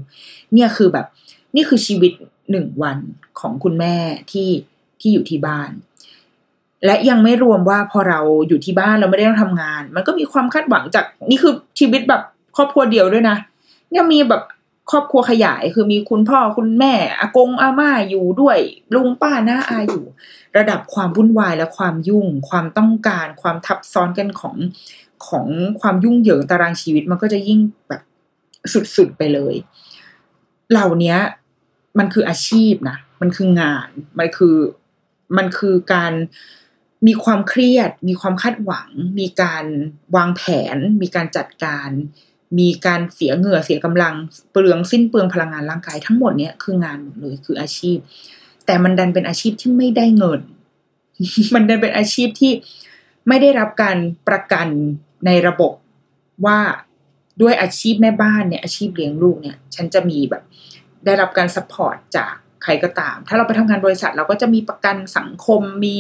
[0.54, 1.06] เนี่ยคือแบบ
[1.56, 2.12] นี่คือชีวิต
[2.52, 2.98] หนึ่งวัน
[3.40, 3.96] ของคุณแม่
[4.32, 4.50] ที่
[5.00, 5.72] ที่อยู่ที่บ้าน
[6.86, 12.22] และยังไม่รวมว่าพอเราอยู่ที่บ้านเราไม่ได้ต้องทำงาน มันก็มีความคาดหวังจากนี่คือชีวิตแบบ
[12.56, 13.38] ครอบครัวเดียวด้วยนะ
[13.98, 14.44] ยังมีแบบ
[14.92, 18.58] ครอบครัวขยายคือมีคุณพ่อคุณแม่อากงอาม่าอยู่ด้วย
[18.94, 20.06] ลุงป้าน้าอาอยู่
[20.58, 24.56] ระดับความวุ่นวายและความยุ่ง ความต้องการ ความทับซ้อนกันของ
[25.28, 25.48] ของ
[25.82, 27.60] ความยุ่งเหยิงตารางชีวิตมันก็จะยิ่ง
[27.90, 28.02] แบบ
[28.98, 29.56] สุดๆไปเลย
[30.72, 31.16] เหล่านี้
[32.00, 33.90] มันคืออาชีพนะ มันคืองาน
[34.20, 34.58] มันคือ
[35.38, 36.14] มันคือการ
[37.08, 38.90] มีความเครียด มีความคาดหวัง
[39.20, 39.66] มีการ
[40.16, 40.42] วางแผ
[40.76, 41.90] น มีการจัดการ
[42.60, 44.14] มีการเสียเหงื่อเสียกำลัง
[44.52, 47.98] เปลืองสิ้นเปลืองพลังงานร่างกายทั้งหมดเนี้ยคืองานหมดเลยคืออาชีพ
[48.66, 50.42] แต่มันดันเป็นอาชีพที่ไม่ได้เงิน
[51.54, 52.52] มันดันเป็นอาชีพที่
[53.28, 53.98] ไม่ได้รับการ
[54.28, 54.68] ประกัน
[55.26, 55.74] ในระบบ
[56.46, 56.60] ว่า
[57.42, 60.44] ด้วยอาชีพแม่บ้านเนี่ยอาชีพเลี้ยงลูกเนี่ย ฉันจะมีแบบ
[61.06, 65.96] ได้รับการ support จากใครก็ตาม ถ้าเราไปทำงานบริษัทเราก็จะมีประกันสังคมมี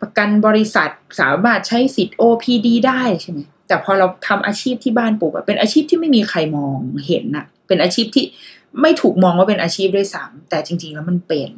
[0.00, 0.90] ประกันบริษัท
[1.20, 3.38] สามารถใช้สิทธิ์ OPD ได้ใช่ไหม
[3.68, 8.24] แต่พอเราทำอาชีพที่บ้านปลูกเป็นอาชีพที่ไม่มีใครมองเห็นน่ะเป็นอาชีพที่
[8.80, 11.50] ไม่ถูกมองว่าเป็นอาชีพด้วยซ้ำแต่จริง ๆ แล้วมันเป็น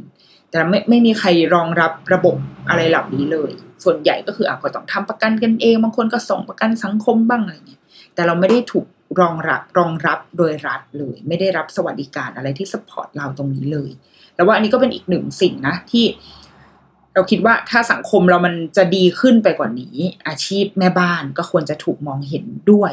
[0.50, 2.36] แต่ไม่ไม่มีใครรองรับระบบ
[2.68, 3.50] อะไรเหล่านี้เลย
[3.84, 7.79] ส่วนใหญ่ก็คืออาก็ต้องทำประกันกันเอง บางคนก็ส่งประกันสังคมบ้างอะไรเงี้ย
[8.14, 8.86] แต่เราไม่ได้ถูก
[9.20, 13.90] รองรับรองรับโดยรัฐเลย ไม่ได้รับสวัสดิการอะไรที่สปอร์ตเราตรงนี้เลย
[14.34, 16.04] แล้วว่าอันนี้ก็เป็นอีกหนึ่งสิ่งนะที่
[17.14, 19.96] เราคิดว่าถ้าสังคมเรามันจะดีขึ้นไปกว่านี้
[20.26, 22.92] อาชีพแม่บ้านก็ควรจะถูกมองเห็นด้วย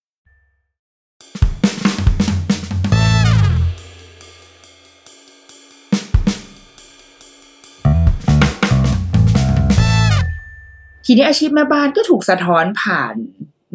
[11.05, 13.15] ทีนี้อาชีพแม่บ้านก็ถูกสะท้อนผ่าน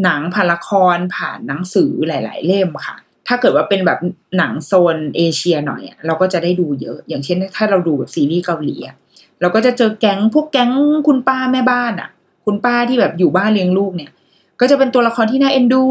[0.03, 2.97] หนังผ่านละครผ่านหนังสือหลาย ๆ เล่มค่ะ
[3.29, 3.99] ถ้าเกิดว่าเป็นแบบ
[4.39, 8.77] หนังโซนเอเชียหน่อยเราก็จะได้ดูเยอะ อย่างเช่น ถ้าเราดูแบบซีรีส์เกาหลี
[9.41, 10.73] เราก็จะเจอแก๊งพวกแก๊ง
[11.07, 12.09] คุณป้าแม่บ้านอะ
[12.47, 14.11] คุณป้าที่แบบอยู่บ้านเลี้ยงลูกเนี่ย
[14.61, 15.85] ก็จะเป็นตัวละครที่น่าเอ็นดู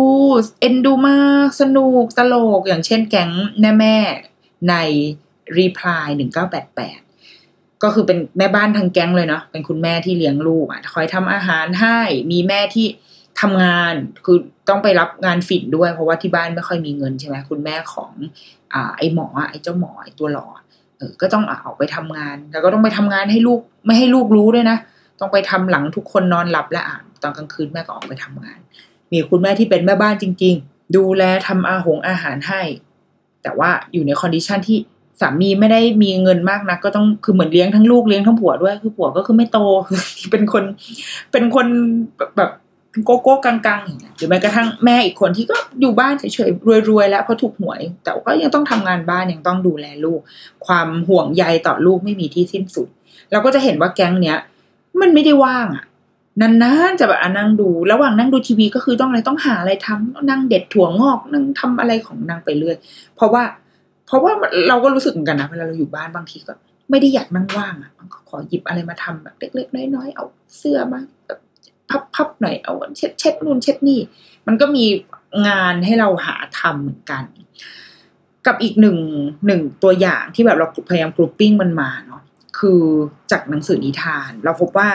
[0.62, 3.32] เอ็นดูมากสนุกตลก อย่างเช่นแก๊ง
[3.62, 3.98] แม่แม่
[4.70, 4.76] ใน
[5.58, 12.00] Reply หนึ่งเก็คือเป็นแม่บ้านทางแก๊งเลยเนาะเป็นคุณแม่ที่เลี้ยงลูกอะคอยทำอาหารให้
[12.32, 12.88] มีแม่ที่
[13.42, 13.94] ทำงาน
[14.26, 14.38] คือ
[14.70, 18.12] ต้องไปรับงานฝิ่นด้วย เพราะว่าที่บ้านไม่ค่อยมีเงินใช่ไหมคุณแม่ของ
[18.74, 20.48] อ่าไอหมอไอเจ้าหมอไอตัวหล่อ
[20.98, 24.78] เออก็ต้องออกไปทำงาน แล้วก็ต้องไปทำงานให้ลูกไม่ให้ลูกรู้ด้วยนะ
[25.20, 28.60] ต้องไปทำหลังทุกคนนอนหลับและอ่านตอนกลางคืนแม่ก็ออกไปทำงาน
[29.12, 32.62] มีคุณแม่ที่เป็นแม่บ้านจริง ๆ ดูแลทำอาหงอาหารให้
[33.44, 34.78] แต่ว่าอยู่ใน condition ที่
[35.22, 39.60] สามีไม่ได้มีเงินมากนะก็ต้องคือเหมือนเลี้ยงทั้งลูกเลี้ยงทั้งผัวด้วย คือผัวก็คือไม่โต
[40.32, 40.64] เป็นคน
[41.32, 41.68] เป็นคน
[42.38, 42.52] แบบ
[43.06, 50.20] โกโก้กังๆอย่างเงี้ยหรือแม้กระทั่งแม่อีกคนที่ก็อยู่บ้านเฉยๆรวยๆแล้วเพราะถูกหวย แต่ก็ยังต้องทำงานบ้านยังต้องดูแลลูก
[50.66, 52.88] ความห่วงใยต่อลูกไม่มีที่สิ้นสุด
[53.32, 54.38] เราก็จะเห็นว่าแก๊งเนี้ย
[55.02, 55.86] มันไม่ได้ว่างอะ
[56.42, 62.78] นานๆจะแบบนั่งดู ระหว่างนั่งดูทีวีก็คือต้องอะไรต้องหาอะไรทำนั่งเด็ดถั่วงอกนั่งทำอะไรของนางไปเรื่อย
[63.16, 63.44] เพราะว่า
[64.06, 64.32] เพราะว่า
[64.70, 66.54] เราก็รู้สึกเหมือนกันนะเวลาเราอยู่บ้านบางทีก็
[66.90, 70.26] ไม่ได้อยากนั่งว่างอะก็ขอหยิบอะไรมาทำแบบเล็กๆน้อยๆเอา
[70.58, 71.40] เสื้อมาแบบ
[72.16, 74.00] พับๆหน่อยเอาเช็ดเช็ดนู่นเช็ดนี่
[74.48, 74.86] มันก็มี
[75.48, 77.24] งานให้เราหาทำเหมือนกัน
[78.46, 78.98] กับอีกหนึ่ง
[79.46, 82.22] หนึ่งตัวอย่างที่แบบเราพยายามกรุ๊ปปิ้งมันมาเนาะ
[82.60, 82.82] คือ
[83.32, 84.90] จากหนังสือนิทาน เราพบว่า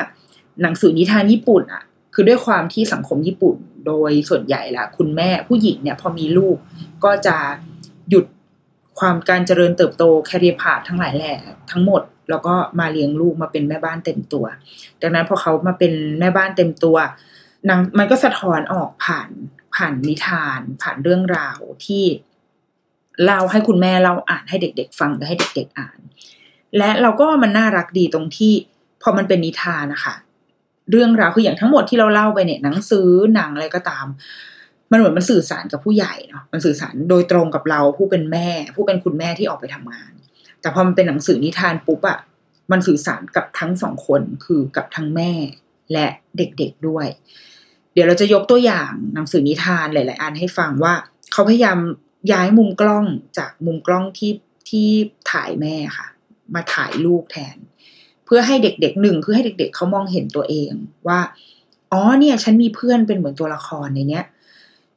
[0.62, 1.82] หนังสือนิทานญี่ปุ่นอะ
[2.14, 3.56] คือด้วยความที่สังคมญี่ปุ่น
[3.86, 6.56] โดยส่วนใหญ่ละคุณแม่ผู้หญิงเนี่ยพอมีลูก
[7.04, 7.36] ก็จะ
[8.11, 8.26] หยุด
[9.01, 11.32] ความการเจริญเติบโตแคริพาทั้งหลายแหล่
[11.70, 14.44] ทั้งหมด แล้วก็มาเลี้ยงลูกมาเป็นแม่บ้านเต็มตัว
[15.03, 16.96] ดังนั้นพอเขามาเป็นแม่บ้านเต็มตัว
[17.68, 19.28] นางมันก็สะท้อนออกผ่าน
[19.76, 22.05] ผ่านนิทาน ผ่านเรื่องราวที่
[23.24, 25.98] เล่าให้คุณแม่เล่าอ่านให้เด็ก ๆ ฟังและให้เด็ก ๆอ่าน
[26.78, 28.53] และเราก็มันน่ารักดีตรงที่
[29.03, 30.14] พอมันเป็นนิทานนะคะ
[30.90, 34.07] เรื่องราวคืออย่างทั้งหมดที่เราเล่าไปเนี่ยหนังสือหนังอะไรก็ตาม
[34.91, 40.12] มันเหมือนมันสื่อสารกับผู้ใหญ่เนาะมันสื่อสารโดยตรงกับเราผู้เป็นแม่ ผู้เป็นคุณแม่ที่ออกไปทำงาน
[40.61, 42.18] แต่พอมันเป็นหนังสือนิทานปุ๊บอะ
[42.72, 45.32] มันสื่อสารกับทั้งสองคนคือกับทั้งแม่
[45.93, 47.07] และเด็กๆด้วย
[47.93, 50.95] เดี๋ยวเราจะยกตัวอย่างหนังสือนิทานหลาย ๆ อันให้ฟังว่า
[51.32, 51.78] เขาพยายาม
[52.32, 53.07] ย้ายมุมกล้อง
[53.38, 54.32] จากมุมกล้องที่
[54.68, 54.88] ที่
[55.32, 56.07] ถ่ายแม่ค่ะ
[56.55, 57.57] มาถ่ายลูกแทน
[58.24, 60.72] เพื่อให้เด็กๆหนึ่งคือให้เด็ก ๆ เขามองเห็นตัวเอง
[61.09, 61.20] ว่า
[61.93, 64.24] อ๋อเนี่ย ฉันมีเพื่อนเป็นเหมือนตัวละครในเนี้ย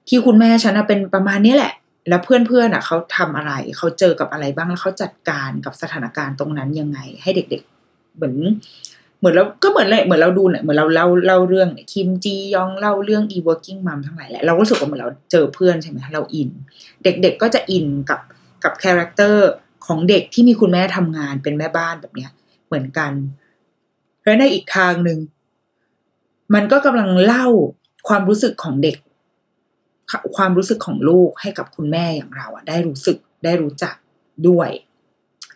[0.07, 1.73] ที่คุณแม่ฉันเป็นประมาณนี้แหละ
[2.09, 8.35] แล้วเพื่อนๆอะเขาทำอะไร เขาเจอกับอะไรบ้างแล้วเขาจัดการกับสถานการณ์ตรงนั้นยังไง ให้เด็ก ๆ เหมือน
[9.19, 16.49] เหมือนเราก็เหมือนเลยเหมือนเราดูเนี่ยเหมือนเราเล่าเล่าเรื่องคิมจียองเล่าเรื่อง working mom ทั้งหลายแหละเราก็รู้สึกว่าเหมือนเราเจอเพื่อนใช่ไหมเราอิน
[17.03, 18.19] เด็ก ๆ ก็จะอินกับ
[18.63, 19.49] กับ character
[19.85, 22.31] ของเด็กที่มีคุณแม่ทำงานเป็นแม่บ้านแบบเนี้ย
[22.67, 23.11] เหมือนกัน
[24.23, 25.19] และในอีกทางหนึ่ง
[26.53, 27.47] มันก็กำลังเล่า
[28.07, 28.97] ความรู้สึกของเด็ก
[30.35, 33.95] ความรู้สึกของลูกให้กับคุณแม่อย่างเราอะได้รู้สึกได้รู้จัก
[34.47, 34.69] ด้วย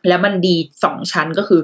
[0.08, 1.62] แล้วมันดีสองชั้นก็คือ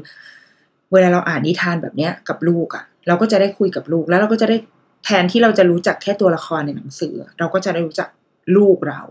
[0.92, 4.58] เวลาเราอ่านนิทานแบบเนี้ยกับลูกอะเราก็จะได้คุยกับลูกแล้วเราก็จะได้
[5.06, 8.10] แทนที่เราจะรู้จักแค่ตัวละครในหนังสือ เราก็จะได้รู้จัก
[8.58, 9.02] ลูกเรา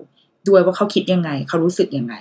[0.49, 2.15] ด้วยว่าเขาคิดยังไง เขารู้สึกยังไง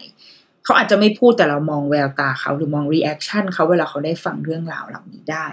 [0.64, 5.46] เขาอาจจะไม่พูดแต่เรามองแววตาเขาหรือมอง reaction เขาเวลาเขาได้ฟังเรื่องราวเหล่านี้ได้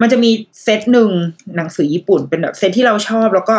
[0.00, 0.30] มันจะมี
[0.62, 1.10] เซตหนึ่ง
[1.56, 3.56] หนังสือญี่ปุ่นเป็นแบบเซตที่เราชอบแล้วก็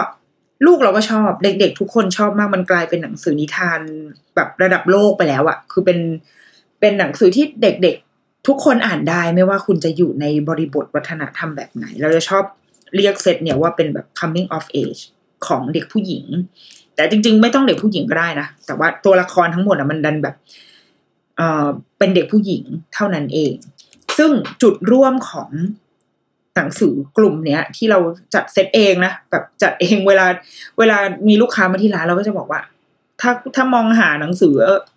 [0.66, 3.80] ลูกเราก็ชอบเด็กๆ ทุกคนชอบมากมันกลายเป็นหนังสือนิทาน
[4.36, 6.00] แบบระดับโลกไปแล้วอะคือเป็น
[6.80, 12.44] เป็นหนังสือที่เด็กๆ ทุกคนอ่านได้ไม่ว่าคุณจะอยู่ในบริบทวัฒนธรรมแบบไหน เราจะชอบ
[12.96, 15.02] เรียกเซตเนี่ยว่าเป็นแบบ coming of age
[15.48, 16.26] ของเด็กผู้หญิง
[16.96, 20.36] แต่จริง ๆ ไม่ต้องเด็กผู้หญิงก็ได้นะแต่ว่าตัวละครทั้งหมดอะมันดันแบบ
[21.38, 23.54] เอ่อเป็นเด็กผู้หญิงเท่านั้นเอง
[24.18, 24.32] ซึ่ง
[24.62, 25.50] จุดร่วมของ
[26.58, 28.00] หนังสือกลุ่มเนี้ย ที่เรา
[28.34, 30.26] จัดเซตเองนะแบบจัดเองเวลา
[30.80, 30.98] เวลา
[31.28, 32.62] มีลูกค้ามาที่ร้านเราก็จะบอกว่า
[33.22, 34.54] ถ้าถ้ามองหาหนังสือ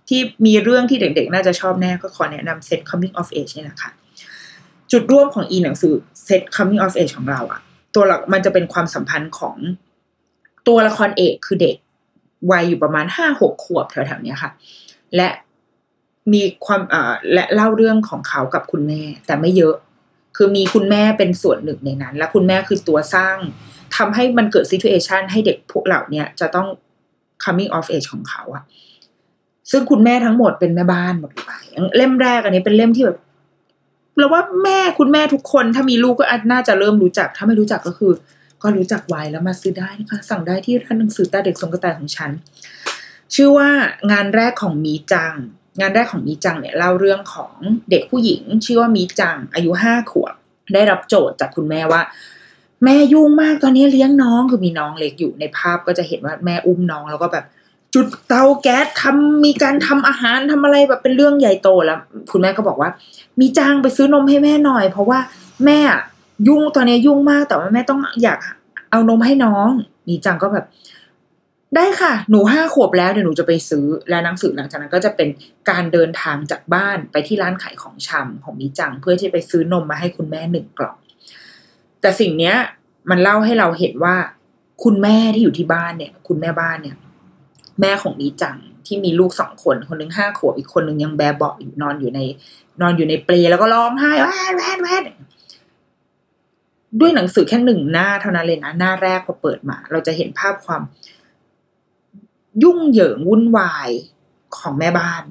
[0.08, 3.90] ที่มีเรื่องที่เด็กๆ น่าจะชอบแน่ก็ขอแนะนำเซต coming of age นี่แหละค่ะ
[4.92, 5.92] จุดร่วมของอีหนังสือ
[6.24, 7.60] เซต coming of age ของเราอะ
[7.94, 9.56] ตัวหลักมันจะเป็นความสัมพันธ์ของ
[10.68, 11.76] ตัวละครเอกคือเด็ก
[12.50, 14.50] วัยอยู่ประมาณห้าหกขวบแถวๆนี้ค่ะ
[15.16, 15.28] และ
[16.32, 17.00] มีความอ่
[17.32, 19.74] และเล่าเรื่องของเขากับคุณแม่ แต่ไม่เยอะ
[20.36, 23.36] คือมีคุณแม่เป็นส่วนหนึ่งในนั้น และคุณแม่คือตัวสร้าง
[23.96, 26.68] ทำให้มันเกิดซีทูเอชันให้เด็กพวกเหล่านี้จะต้อง
[27.44, 28.62] coming of age ของเขาอะ
[29.70, 31.64] ซึ่งคุณแม่ทั้งหมดเป็นแม่บ้านหมดเลย
[31.96, 33.18] เล่มแรกอันนี้เป็นเล่มที่แบบ
[34.18, 38.12] เราว่าแม่คุณแม่ทุกคนถ้ามีลูกก็น่าจะเริ่มรู้จัก ถ้าไม่รู้จักก็คือ
[38.62, 42.30] ก็รู้จักไว้แล้วมาซื้อได้นะคะ สั่งได้ที่ร้านหนังสือตาเด็กสงกระต่ายของฉัน
[43.34, 43.68] ชื่อว่า
[44.12, 45.34] งานแรกของมีจัง
[45.80, 47.52] งานแรกของมีจังเนี่ยเล่าเรื่องของ
[47.90, 50.34] เด็กผู้หญิง ชื่อว่ามีจังอายุห้าขวบ
[50.74, 52.02] ได้รับโจทย์จากคุณแม่ว่า
[52.84, 57.44] แม่ยุ่งมากตอนนี้เลี้ยงน้องคือมีน้องเล็กอยู่ในภาพก็จะเห็นว่าแม่อุ้มน้องแล้วก็แบบ
[57.94, 61.98] จุดเตาแก๊สทำมีการทำอาหารทำอะไรแบบเป็นเรื่องใหญ่โตแล้ว
[62.32, 62.90] คุณแม่ก็บอกว่า
[63.40, 65.18] มีจ้างไปซื้อนมให้แม่หน่อย เพราะว่า
[65.64, 65.78] แม่
[66.48, 68.38] ยุ่งตอนนี้ยุ่งมากแต่ว่าแม่ต้องอยาก
[68.90, 69.68] เอานมให้น้อง
[70.08, 70.66] มีจังก็แบบ
[71.76, 75.28] ได้ค่ะ หนูห้าขวบแล้วเดี๋ยวหนูจะไปซื้อ และหนังสือหลังจากนั้นก็จะเป็น
[75.70, 80.96] การเดินทางจากบ้านไปที่ร้านขายของชำของมีจัง เพื่อที่ไปซื้อนมมาให้คุณแม่หนึ่งกล่อง
[82.00, 82.56] แต่สิ่งเนี้ย
[83.10, 84.16] มันเล่าให้เราเห็นว่า
[84.84, 86.96] คุณแม่ที่อยู่ที่บ้านเนี่ย คุณแม่บ้านเนี่ย
[87.80, 88.56] แม่ของมีจัง
[88.86, 92.20] ที่มีลูกสองคนคนหนึ่งห้าขวบอีกคนหนึ่งยังแบบเบาะอยู่นอนอยู่ใน
[92.80, 95.04] นอนอยู่ในเปลแล้วก็ร้องไห้แวดแวดแวด
[97.00, 100.82] ด้วยหนังสือแค่หนึ่งหน้าเท่านั้นเลยนะหน้าแรกพอเปิดมา เราจะเห็นภาพความ
[102.62, 103.90] ยุ่งเหยิงวุ่นวาย
[104.58, 105.22] ของแม่บ้าน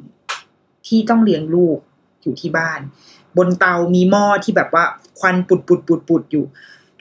[0.88, 1.77] ที่ต้องเลี้ยงลูก
[2.21, 2.80] อยู่ที่บ้าน
[3.38, 4.84] บนเตามีหม้อที่แบบว่า
[5.19, 6.45] ควันปุดปุดปุดปุดอยู่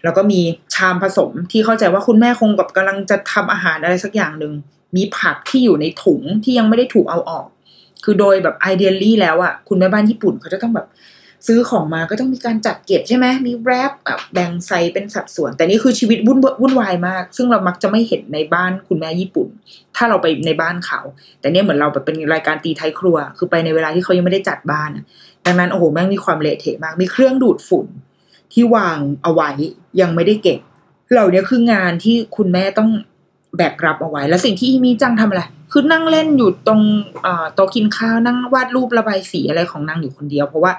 [0.05, 0.41] แล้วก็มี
[0.75, 4.53] ชามผสมที่เข้าใจว่าคุณแม่คงแบบกำลังจะทำอาหารอะไรสักอย่างหนึ่ง
[4.97, 7.47] มีผักที่อยู่ในถุงที่ยังไม่ได้ถูกเอาออก
[8.05, 10.87] คือโดยแบบไอเดียลี่แล้วอะคุณแม่บ้านญี่ปุ่นเขาจะต้องแบบ
[11.47, 19.49] ซื้อของมาก็ต้องมีการจัดเก็บใช่ไหมมีแรปแบบแบ่งใส่เป็นสัดส่วน แต่นี่คือชีวิตวุ่นวุ่นวายมาก ซึ่งเรามักจะไม่เห็นในบ้านคุณแม่ญี่ปุ่น
[19.97, 21.01] ถ้าเราไปในบ้านเขา
[21.41, 24.91] แต่เนี่ยเหมือนเราแบบเป็นรายการตีไทยครัว คือไปในเวลาที่เขายังไม่ได้จัดบ้าน
[25.47, 27.87] ดังนั้นโอ้โหแม่งมีความเละเทะมาก มีเครื่องดูดฝุ่น
[28.53, 29.51] ที่วางเอาไว้
[30.01, 30.61] ยังไม่ได้เก็บ
[31.13, 32.91] เหล่านี้คืองานที่คุณแม่ต้อง
[33.57, 36.81] แบกรับเอาไว้ แล้วสิ่งที่มีจังทำอะไรคือนั่งเล่นอยู่ตรง
[37.55, 40.73] โต๊ะกินข้าวนั่งวาดรูประบายสีอะไรของนางอยู่คนเดียว เพราะว่า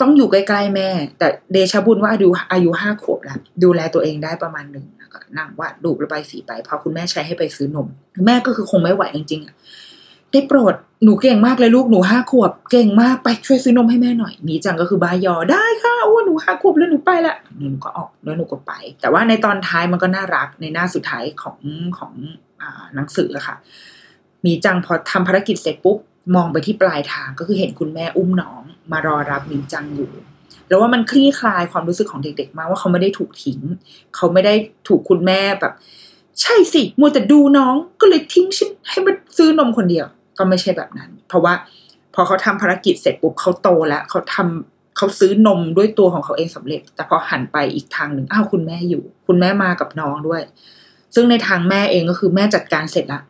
[0.00, 0.88] ต้องอยู่ใกล้ๆแม่
[1.18, 7.86] แต่เดชบุญว่าอายุอายุห้าขวบแล้ว ดูแลตัวเองได้ประมาณหนึ่งก็นั่งวาดรูประบายสีไป พอคุณแม่ใช้ให้ไปซื้อนม
[8.26, 10.74] แม่ก็คือคงไม่ไหวจริงๆได้โปรด
[11.04, 21.58] หนูเก่งมากเลยลูกหนูห้าขวบ เก่งมากไปช่วยซื้อนมให้แม่หน่อย มีจังก็คือบายอได้ค่ะโอ้หนูห้าขวบแล้วหนูไปละหนูก็ออกแล้วหนูก็ไป แต่ว่าในตอนท้ายมันก็น่ารักในหน้าสุดท้ายของ
[21.98, 22.12] ของ
[22.62, 23.56] อ่าหนังสือค่ะ
[24.46, 25.98] มีจังพอทำภารกิจเสร็จปุ๊บ
[26.36, 30.10] มองไปที่ปลายทางก็คือเห็นคุณแม่อุ้มน้อง มารอรับมีจังอยู่
[30.68, 33.60] แล้วว่ามันคลี่คลายความรู้สึกของเด็ก ๆ มากว่าเขาไม่ได้ถูกทิ้ง
[34.16, 34.54] เขาไม่ได้
[34.88, 35.72] ถูกคุณแม่แบบ
[36.40, 40.06] ใช่สิมัวแต่ดูน้องก็เลยทิ้งฉันให้มันซื้อนมคนเดียว
[40.38, 41.54] ก็ไม่ใช่แบบนั้น เพราะว่า
[42.14, 50.42] พอเขาทำภารกิจเสร็จปุ๊บเขาโตแล้วเขาทำเขาซื้อนมด้วยตัวของเขาเองสำเร็จ แต่พอหันไปอีกทางหนึ่งอ้าวคุณแม่อยู่ คุณแม่มากับน้องด้วย
[51.14, 53.20] ซึ่งในทางแม่เองก็คือแม่จัดการเสร็จละ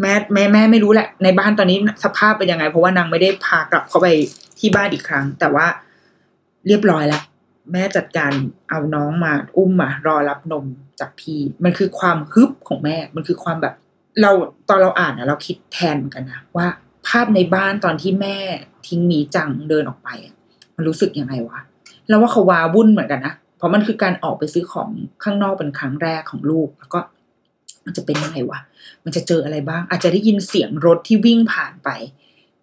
[0.00, 4.06] แม่แม่แม่ไม่รู้แหละในบ้านตอนนี้สภาพเป็นยังไง เพราะว่านางไม่ได้พากลับเข้าไป
[4.58, 5.66] ที่บ้านอีกครั้ง แต่ว่า
[6.66, 7.22] เรียบร้อยแล้ว
[7.72, 8.32] แม่จัดการ
[8.68, 10.64] เอาน้องมาอุ้มมารอรับนม
[11.00, 13.74] จากพี่มันคือความฮึบของแม่ มันคือความแบบ
[14.20, 14.30] เรา
[14.68, 16.66] ตอนเราอ่านนะเราคิดแทนเหมือนกันนะว่า
[17.08, 18.38] ภาพในบ้านตอนที่แม่
[18.86, 20.08] ทิ้งมีจังเดินออกไป
[20.76, 21.58] มันรู้สึกยังไงวะ
[22.08, 24.90] แล้วว่าเขาวาวุ่นเหมือนกันนะเพราะมันคือการออกไปซื้อของ
[25.24, 27.00] ข้างนอกเป็นครั้งแรกของลูก แล้วก็
[27.84, 28.58] มันจะเป็นยังไงวะ
[29.04, 31.88] มันจะเจออะไรบ้าง อาจจะได้ยินเสียงรถที่วิ่งผ่านไป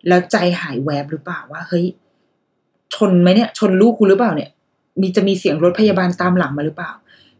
[0.08, 1.86] แล้วใจหายแวบหรือเปล่าว่าเฮ้ย
[2.96, 4.50] ชนไหมเนี่ย ชนลูกกูหรือเปล่าเนี่ย
[5.02, 6.92] มีจะมีเสียงรถพยาบาลตามหลังมาหรือเปล่า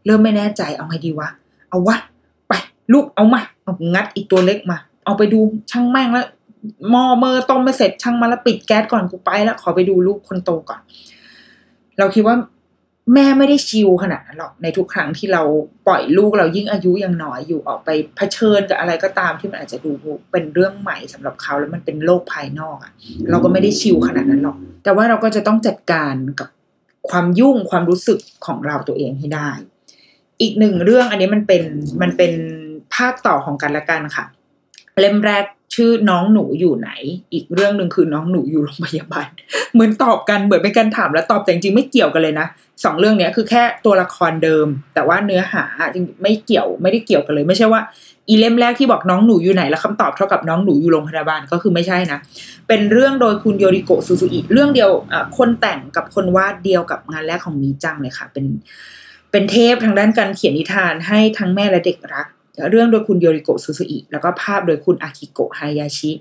[0.06, 1.30] เริ่มไม่แน่ใจเอาไงดีวะ
[1.70, 1.98] เอาวะ
[2.48, 2.54] ไป
[2.94, 5.40] ลูกเอามาเอางัดอีกตัวเล็กมา เอาไปดู
[5.72, 6.28] ช่างแม่งแล้ว
[6.90, 10.82] หม้อเมอร์ต้มไม่เสร็จช่างมาแล้วปิดแก๊สก่อนกูไปแล้วขอไปดูลูกคนโตก่อน
[11.98, 12.36] เราคิดว่า
[13.14, 15.42] แม่ไม่ได้ชิลขนาดนั้นหรอกในทุกครั้งที่เรา
[15.88, 19.92] ปล่อยลูกเรายิ่งอายุยังน้อยอยู่ออกไปเผชิญกับอะไรก็ตามที่มันอาจจะดู
[20.32, 22.92] เป็นเรื่องใหม่สำหรับเขาแล้วมันเป็นโลกภายนอกอะ่ะ
[23.30, 26.50] เราก็ไม่ได้ชิลขนาดนั้นหรอก แต่ว่าเราก็จะต้องจัดการกับ
[27.10, 29.50] ความยุ่งความรู้สึกของเราตัวเองให้ได้
[30.42, 31.64] อีกหนึ่งเรื่องอันนี้มันเป็น
[32.02, 32.34] มันเป็น
[32.96, 34.26] ภาคต่อของกันและกันค่ะ
[35.02, 35.46] เล่มแรก
[35.76, 36.92] ชื่อน้องหนูอยู่ไหน
[37.34, 39.28] อีกเรื่องหนึ่งคือน้องหนูอยู่โรงพยาบาล
[39.74, 42.48] เหมือนตอบกันเหมือนเป็นการถามแล้วตอบแต่จริงๆไม่เกี่ยวกันเลยนะ
[42.84, 45.64] สองเรื่องนี้คือแค่ตัวละครเดิม แต่ว่าเนื้อหา
[45.94, 47.82] จริงไม่เกี่ยวไม่ได้เกี่ยวกันเลย ไม่ใช่ว่า
[48.28, 52.20] อีเล่มแรกที่บอกน้องหนูอยู่ไหนแล้วคำตอบเท่ากับน้องหนูอยู่โรงพยาบาลก็คือไม่ใช่นะ
[52.68, 54.90] เป็นเรื่องโดยคุณโยริโกะซูซูอิเรื่องเดียว
[55.38, 58.46] คนแต่งกับคนวาดเดียวกับงานแรกของมีจังเลยค่ะ เป็น
[59.32, 62.28] เป็นเทพทางด้านการเขียนนิทานให้ทั้งแม่และเด็กรัก
[62.72, 66.12] เรื่องโดยคุณโยริโกะซูซูอิแล้วก็ภาพโดยคุณอากิโกะฮายาชิ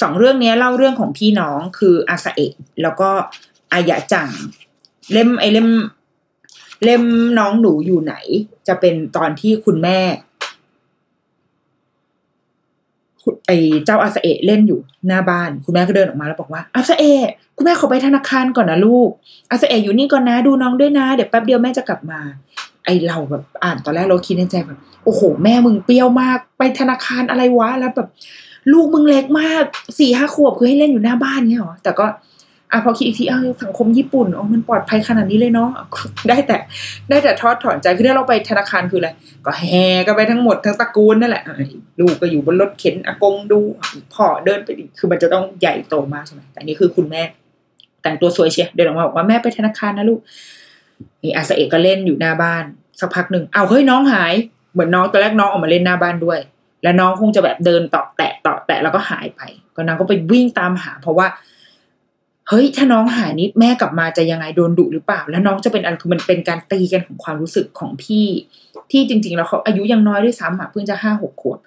[0.00, 3.10] สองเรื่องนี้เล่าเรื่องของพี่น้องคืออาซาเอะแล้วก็
[3.72, 4.28] อายะจัง
[5.12, 5.68] เล่มไอเล่ม
[6.84, 7.02] เล่ม
[7.38, 8.14] น้องหนูอยู่ไหน
[8.68, 9.98] จะเป็นตอนที่คุณแม่
[13.46, 13.50] ไอ
[13.84, 17.26] เจ้าอาซาเอะเล่นอยู่หน้าบ้าน คุณแม่ก็เดินออกมาแล้วบอกว่าอาซาเอะ
[17.56, 19.10] คุณแม่ขอไปธนาคารก่อนนะลูก
[19.50, 22.20] อาซาเอะอยู่นี่ก่อนนะดูน้องด้วยนะ เดี๋ยวแป๊บเดียวแม่จะกลับมา
[22.86, 28.08] ไอเราแบบอ่านตอนแรกเราคิดในใจแบบโอ้โห แม่มึงเปรี้ยวมาก ไปธนาคารอะไรวะ แล้วแบบ
[28.72, 29.64] ลูกมึงเล็กมาก
[29.98, 32.06] สี่ห้าขวบคือให้เล่นอยู่หน้าบ้านเนี่ยหรอ แต่ก็
[32.72, 35.70] อะพอคิดอีกทีเออสังคมญี่ปุ่นอ๋อมันปลอดภัยขนาดนี้เลยเนาะ
[36.28, 36.56] ได้แต่
[37.08, 39.10] ได้แต่ทอดถอนใจคือถ้าเราไปธนาคารคืออะไร
[39.46, 41.44] ก็แห่กันไปทั้งหมดทั้งตระกูลนั่นแหละ
[42.00, 43.60] ลูกก็อยู่บนรถเข็นอากงดู
[44.14, 44.68] พ่อเดินไป
[44.98, 47.22] คือมันจะต้องใหญ่โตมากใช่ไหมแต่นี่คือคุณแม่
[48.02, 50.20] แต่งตัวสวยเชียเดินออกมาบอกว่าแม่ไปธนาคารนะลูก
[51.22, 52.64] นี่อาสเอกก็เล่นอยู่หน้าบ้าน
[53.00, 54.32] สักพักหนึ่งเอาเฮ้ยน้องหาย
[54.72, 56.38] เหมือนน้องตอนแรกน้องออกมาเล่นหน้าบ้านด้วย
[56.82, 59.40] แล้วน้องคงจะแบบเดินต่อแตะต่อแตะแล้วก็หายไป
[59.76, 61.26] ก็นางก็ไปวิ่งตามหา เพราะว่า
[62.48, 68.26] เฮ้ยถ้าน้องหายนิดแม่กลับมาจะยังไงโดนดุหรือเปล่า แล้วน้องจะเป็นอะไรคือมันเป็นการตีกันของความรู้สึกของพี่
[68.90, 71.58] ที่จริง ๆ แล้วเขาอายุยังน้อยด้วยซ้ำอะเพิ่งจะห้าหกขวบ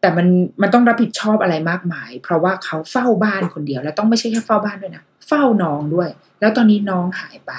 [0.00, 0.26] แต่มัน
[0.62, 6.08] มันต้องรับผิดชอบอะไรมากมาย เพราะว่าเขาเฝ้าบ้านคนเดียว แล้วต้องไม่ใช่แค่เฝ้าบ้านด้วยนะเฝ้าน้องด้วย
[6.40, 7.52] แล้วตอนนี้น้องหายไป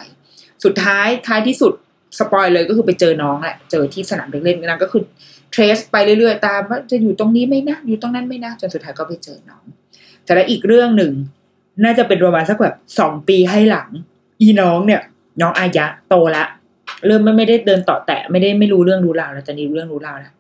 [0.64, 1.74] สุดท้ายท้ายที่สุด
[2.20, 5.04] สปอยเลยก็คือไปเจอน้องแหละ เจอที่สนามเด็กเล่นนางก็คือ
[5.52, 9.64] เทรสไปเรื่อยๆ ตามว่าจะอยู่ตรงนี้ไหมนะ อยู่ตรงนั้นไหมนะ จนสุดท้ายก็ไปเจอน้อง
[10.24, 11.12] แต่แล้วอีกเรื่องหนึ่ง
[11.84, 13.90] น่าจะเป็นประมาณสักแบบสองปีให้หลัง
[14.42, 15.02] อีน้องเนี่ย
[15.42, 16.46] น้องอายะโตละ
[17.06, 20.34] เริ่มไม่ไม่ได้เดินต่อแตะไม่ได้ไม่รู้เรื่องรู้ราวแล้วแต่นี่รู้เรื่องรู้ราวแล้ว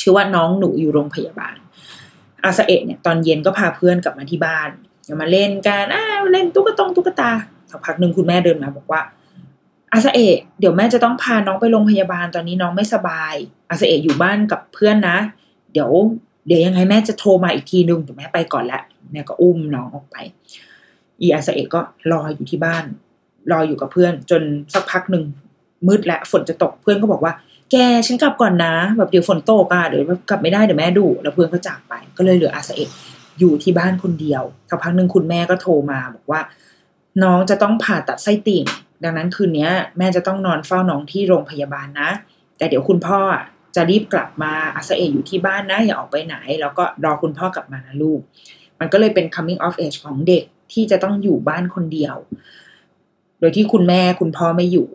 [0.00, 1.54] ชื่อว่าน้องหนูอยู่โรงพยาบาล
[2.44, 4.68] อาสเอะเนี่ยตอนเย็นก็พาเพื่อนกลับมาที่บ้าน
[5.20, 7.30] มาเล่นกันอ้าเล่นตุ๊กตงตุ๊กตา
[7.70, 9.00] สักพักหนึ่งคุณแม่เดินมาบอกว่า
[9.92, 13.34] อาสเอะเดี๋ยวแม่จะต้องพาน้องไปโรงพยาบาลตอนนี้น้องไม่สบาย
[13.70, 15.18] อาสเอะอยู่บ้านกับเพื่อนนะ
[15.72, 15.90] เดี๋ยว
[16.46, 18.80] เดี๋ยวยังไงแม่จะโทรมาอีกทีนึงเดี๋ยวแม่ไปก่อนละ
[19.12, 20.16] แม่ก็อุ้มน้องออกไป
[21.20, 21.80] อีอาสเอะก็
[22.12, 22.84] รออยู่ที่บ้าน
[23.50, 24.42] รออยู่กับเพื่อน จน
[24.74, 25.24] สักพักหนึ่ง
[25.86, 27.32] มืดและฝนจะตกเพื่อนก็บอกว่า
[27.70, 27.76] แก
[28.06, 32.90] ฉันกลับก่อนนะ แบบเดี๋ยวฝนตกอะเดี๋ยวกลับไม่ได้เดี๋ยวแม่ดุแล้วเพื่อนก็จากไป ก็เลยเหลืออาสเอะ
[33.38, 36.40] อยู่ที่บ้านคนเดียวสักพักหนึ่งคุณแม่ก็โทรมาบอกว่า
[37.22, 38.64] น้องจะต้องผ่าตัดไส้ติ่ง
[39.04, 39.68] ดังนั้นคืนนี้
[39.98, 42.10] แม่จะต้องนอนเฝ้าน้องที่โรงพยาบาลนะ
[42.58, 43.20] แต่เดี๋ยวคุณพ่อ
[43.76, 48.20] จะรีบกลับมาอาสาเออยู่ที่บ้านนะ อย่าออกไปไหน แล้วก็รอคุณพ่อกลับมานะลูก
[48.80, 52.16] มันก็เลยเป็น coming of age ของเด็กที่จะต้องอยู่บ้านคนเดียว
[53.40, 54.88] โดยที่คุณแม่คุณพ่อไม่อยู่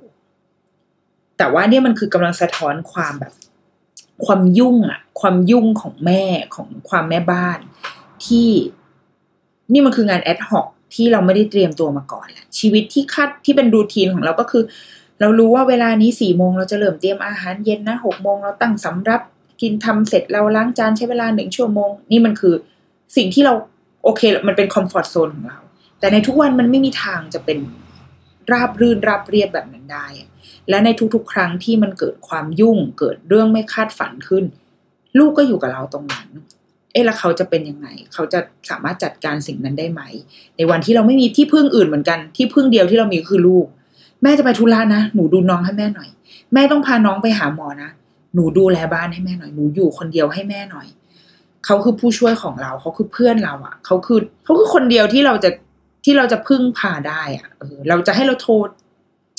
[1.37, 3.33] แต่ว่าเนี่ยมันคือกำลังสะท้อนความแบบ
[4.25, 6.23] ความยุ่งอะความยุ่งของแม่
[6.55, 7.59] ของความแม่บ้าน
[8.25, 8.49] ที่
[9.73, 14.63] นี่มันคืองานแอดฮอก ที่เราไม่ได้เตรียมตัวมาก่อนแหละชีวิตที่คัดที่เป็นรูทีนของเราก็คือ
[15.19, 19.21] เรารู้ว่าเวลานี้สี่โมงเราจะเริ่มเตรียมอาหารเย็นนะหกโมงเราตั้งสำรับ
[19.61, 22.55] กินทำเสร็จเราล้างจานใช้เวลาหนึ่งชั่วโมง นี่มันคือ
[23.15, 23.53] สิ่งที่เรา
[24.03, 25.59] โอเคมันเป็นคอมฟอร์ทโซนของเรา
[25.99, 27.59] แต่ในทุกวันมันไม่มีทางจะเป็น
[28.51, 30.05] ราบรื่นราบเรียบแบบนั้นได้
[30.69, 34.43] และในทุกๆ ครั้งที่มันเกิดความยุ่งเกิดเรื่องไม่คาดฝันขึ้น
[35.17, 36.27] ลูกก็อยู่กับเราตรงนั้น
[36.93, 38.39] เอ๊ะแล้วเขาจะเป็นยังไง เขาจะ
[38.69, 40.01] สามารถจัดการสิ่งนั้นได้ไหม
[40.57, 43.65] ในวันที่เราไม่มีที่พึ่งอื่นเหมือนกัน ที่พึ่งเดียวที่เรามีคือลูก
[44.23, 46.09] แม่จะไปธุระนะ หนูดูน้องให้แม่หน่อย
[46.53, 47.89] แม่ต้องพาน้องไปหาหมอนะ
[48.35, 50.87] หนูดูแลบ้านให้แม่หน่อย หนูอยู่คนเดียวให้แม่หน่อย
[51.65, 55.49] เขาคือผู้ช่วยของเรา เขาคือเพื่อนเราอะ่ะ เขาคือเขาคือคนเดียวที่เราจะ
[56.05, 58.53] ที่เราจะพึ่งพาได้อะ่ะเออเราจะให้เราโทร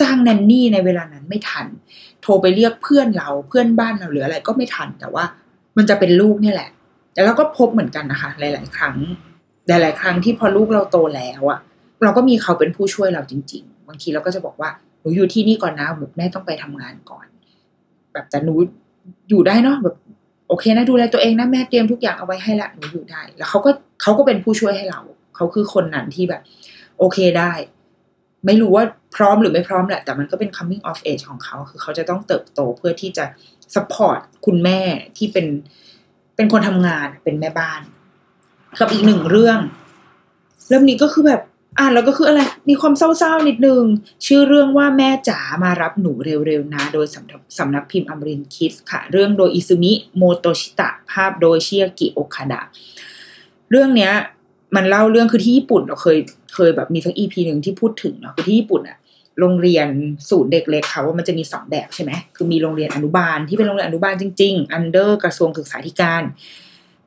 [0.01, 1.67] จ้างแนนนี่ในเวลานั้นไม่ทัน
[2.23, 5.25] โทรไปเรียกเพื่อนเราเพื่อนบ้านเราหรืออะไรก็ไม่ทัน แต่ว่า
[5.77, 6.71] มันจะเป็นลูกเนี่ยแหละ
[7.15, 8.97] แต่เราก็พบเหมือนกันนะคะ หลาย ๆ ครั้ง
[9.69, 11.61] หลาย ๆ ครั้งที่พอลูกเราโตแล้วอะ
[12.03, 17.27] เราก็มีเขาเป็นผู้ช่วยเราจริง ๆ บางทีเราก็จะบอกว่าหนูอยู่ที่นี่ก่อนนะแบบแม่ต้องไปทำงานก่อน
[18.13, 18.55] แบบแต่หนู
[19.29, 19.97] อยู่ได้เนาะแบบ
[20.49, 23.71] โอเคนะดูแลตัวเองนะแม่เตรียมทุกอย่างเอาไว้ให้ละหนูอยู่ได้ แล้วเขาก็
[24.03, 25.01] เขาก็เป็นผู้ช่วยให้เรา
[25.37, 26.43] เขาคือคนนั้นที่แบบ
[26.99, 27.53] โอเคได้
[28.47, 28.85] ไม่รู้ว่า
[29.17, 33.25] พร้อมหรือไม่พร้อมแหละ แต่มันก็เป็น coming of age ของเขา คือเขาจะต้องเติบโตเพื่อที่จะ
[33.75, 34.81] support คุณแม่
[35.17, 35.47] ที่เป็น
[36.37, 37.81] เป็นคนทำงานเป็นแม่บ้าน
[38.81, 39.59] กับอีกหนึ่งเรื่อง
[40.69, 41.43] เรื่องนี้ก็คือแบบ
[41.79, 43.83] อ่านแล้วก็คืออะไร มีความเศร้าๆนิดนึง
[44.27, 52.61] ชื่อเรื่องว่าแม่จ๋ามารับหนูเร็วๆนะ โดยสำนักสำนักพิมพ์อมรินทร์คิดส์ค่ะ เรื่องโดยอิซุมิโมโตชิตะ ภาพโดยเชียกิโอคาดะ
[53.71, 54.13] เรื่องเนี้ย
[54.77, 56.19] มันเล่าเรื่องคือที่ญี่ปุ่นเราเคย
[56.55, 58.99] เคยแบบมีสักอีพีหนึ่งที่พูดถึงเนาะคือที่ญี่ปุ่นอะ
[59.41, 59.89] โรงเรียน
[60.31, 66.23] ศูนย์เด็กเล็กค่ะว่ามันจะมีสองแบบใช่ไหมคือมีโรงเรียนอนุบาลที่เป็นโรงเรียนอนุบาลจริงๆ under กระทรวงศึกษาธิการ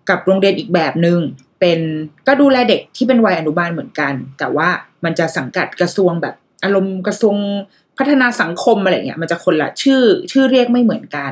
[0.09, 1.19] กับโรงเรียนอีกแบบหนึ่ง
[1.59, 1.79] เป็น
[2.27, 4.69] ก็ดูแลเด็กที่เป็นวัยอนุบาลเหมือนกัน แต่ว่า
[5.03, 7.35] มันจะสังกัดกระทรวงแบบอารมณ์กระทรวง
[7.97, 11.31] พัฒนาสังคมอะไรเงี้ยมันจะคนละชื่อชื่อเรียกไม่เหมือนกัน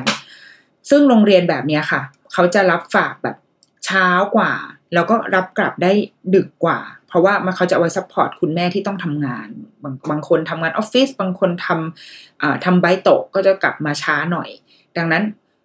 [0.90, 3.36] ซึ่งโรงเรียนแบบเนี้ยค่ะ เขาจะรับฝากแบบ
[3.84, 4.52] เช้ากว่า
[4.94, 5.92] แล้วก็รับกลับได้
[6.34, 6.78] ดึกกว่า
[7.16, 9.48] เพราะว่ามันเขาจะเอาไว้ support คุณแม่ที่ต้องทำงาน
[9.82, 14.48] บางบางคนทำงานออฟฟิศบางคนทำอ่าทำไบโตะก็จะกลับมาช้าหน่อย
[14.96, 15.22] ดังนั้น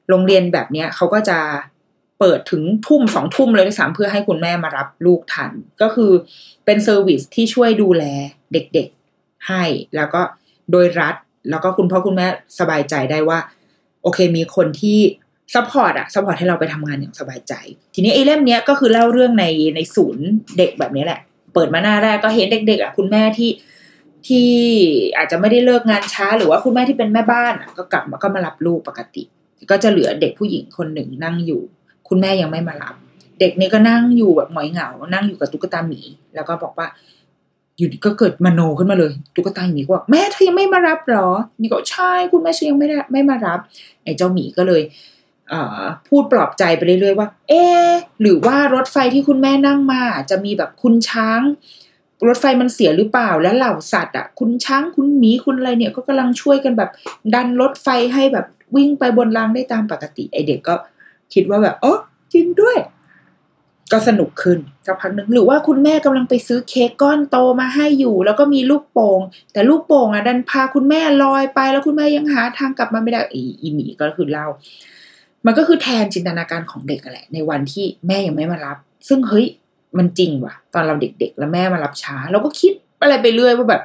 [0.09, 1.39] โรงเรียนแบบเนี้ยเขาก็จะ
[2.19, 6.11] เปิดถึงทุ่มสองทุ่มเลยด้วยซ้ำเพื่อให้คุณแม่มารับลูกทัน ก็คือ
[6.65, 8.03] เป็น service ที่ช่วยดูแล
[8.53, 9.63] เด็กๆให้
[9.95, 10.21] แล้วก็
[10.71, 11.15] โดยรัฐ
[11.49, 12.27] แล้วก็คุณพ่อคุณแม่
[12.59, 13.39] สบายใจได้ว่า
[14.03, 14.99] โอเคมีคนที่
[15.53, 17.53] support อะ support ให้เราไปทำงานอย่างสบายใจ
[17.93, 19.45] ทีนี้ไอ้เล่มเนี้ยก็คือเล่าเรื่องใน
[19.75, 20.25] ในศูนย์
[20.57, 21.21] เด็กแบบนี้แหละ
[21.53, 23.51] เปิดมาหน้าแรกก็เห็นเด็กๆอะคุณแม่ที่
[24.27, 24.49] ที่
[25.17, 29.23] อาจจะไม่ได้เลิกงานช้า หรือว่าคุณแม่ที่เป็นแม่บ้านอะก็กลับมาก็มารับลูกปกติ
[29.71, 31.61] ก็จะเหลือเด็กผู้หญิงคนหนึ่งนั่งอยู่
[32.09, 32.95] คุณแม่ยังไม่มารับ
[33.39, 36.01] เด็กนี่ก็นั่งอยู่แบบหงอยเหงา นั่งอยู่กับตุ๊กตาหมี
[36.35, 36.87] แล้วก็บอกว่า
[37.77, 41.29] อยู่ก็เกิดมโนขึ้นมาเลยตุ๊กตาหมีก็บอกแม่เธอยังไม่มารับหรอ
[41.61, 43.59] นี่ก็ใช่คุณแม่ฉันยังไม่ได้ไม่มารับ
[44.03, 44.81] ไอ้เจ้าหมีก็เลย
[46.07, 47.63] พูดปลอบใจไปเรื่อยๆว่า เอ๊
[48.21, 51.41] หรือว่ารถไฟที่คุณแม่นั่งมา จะมีแบบคุณช้าง
[52.27, 56.89] รถไฟมันเสียหรือเปล่า แล้วเหล่าสัตว์อะ คุณช้างคุณหมีคุณอะไรเนี่ยก็กำลังช่วยกันแบบ
[57.33, 58.45] ดันรถไฟให้แบบ
[58.75, 60.75] วิ่งไปบนรางได้ตามปกติ ไอเด็กก็
[61.33, 61.97] คิดว่าแบบอ๋อ
[62.33, 62.77] จริงด้วย
[63.91, 69.19] ก็สนุกขึ้นสักพักหนึ่งหรือว่าคุณแม่กำลังไปซื้อเค้กก้อนโตมาให้อยู่ แล้วก็มีลูกโป่ง
[69.53, 74.47] แต่ลูกโป่งอะดันพาคุณแม่ลอยไป แล้วคุณแม่ยังหาทางกลับมาไม่ได้อีอีหมีก็คือเล่า
[75.45, 78.77] มันก็คือแทนจินตนาการของเด็กแหละ ในวันที่แม่ยังไม่มารับ
[79.07, 79.45] ซึ่งเฮ้ย
[79.97, 83.81] มันจริงว่ะ ตอนเราเด็กๆ แล้วแม่มารับช้า เราก็คิดอะไรไปเรื่อยว่าแบบ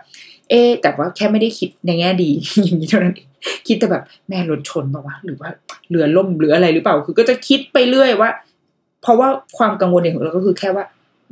[0.51, 2.31] เอ๊แต่ว่าแค่ไม่ได้คิดในแง่ดี
[2.63, 3.29] อย่างนี้เท่านั้นเอง
[3.69, 5.49] คิดแต่แบบแม่รถชนปะวะหรือว่า
[5.91, 8.31] เรือล่มหรืออะไรหรือเปล่า คือก็จะคิดไปเรื่อยว่า
[9.03, 9.29] เพราะว่า
[9.59, 10.85] ความกังวลของเราก็คือแค่ว่า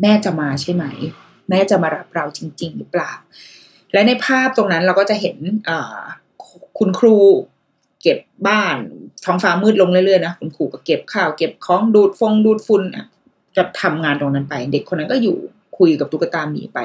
[0.03, 0.85] แม่จะมาใช่ไหม
[1.51, 3.13] แม่จะมารับเราจริง ๆ หรือเปล่า
[3.93, 5.37] และในภาพตรงนั้นเราก็จะเห็น
[5.69, 5.71] อ
[6.79, 7.17] คุณครู
[8.05, 8.77] เก็บบ้าน
[9.25, 13.07] ท้องฟ้ามืดลงเรื่อยๆนะคุณครูก็เก็บข้าว เก็บของดูดฟงดูดฝุ่นอะ
[13.57, 15.37] จะทำงานตรงนั้นไป เด็กคนนั้นก็อยู่
[15.79, 16.79] คุยกับตุ๊กตาหมีไป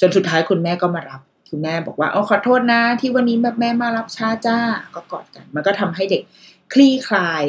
[0.00, 4.58] จนสุดท้ายคุณแม่ก็มารับคุณแม่บอกว่าอ๋อขอโทษนะ ที่วันนี้แบบแม่มารับช้าจ้า
[4.94, 6.22] ก็กอดกัน มันก็ทำให้เด็ก
[6.72, 7.44] คลี่คลาย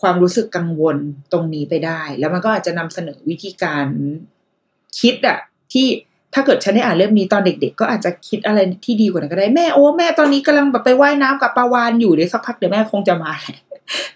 [0.00, 0.96] ความรู้สึกกังวล
[1.32, 3.86] ตรงนี้ไปได้ แล้วมันก็อาจจะนำเสนอวิธีการ
[5.00, 5.38] คิดอะ
[5.72, 5.86] ที่
[6.34, 13.58] ถ้าเกิดฉันได้อ่านเล่มนี้ตอนเด็ก ๆ ก็อาจจะคิดอะไรที่ดีกว่านั้นก็ได้แม่โอ้แม่ตอนนี้กำลังแบบไปว่ายน้ำกับปลาวานอยู่เดี๋ยวสักพักเดี๋ยวแม่คงจะมาแหละ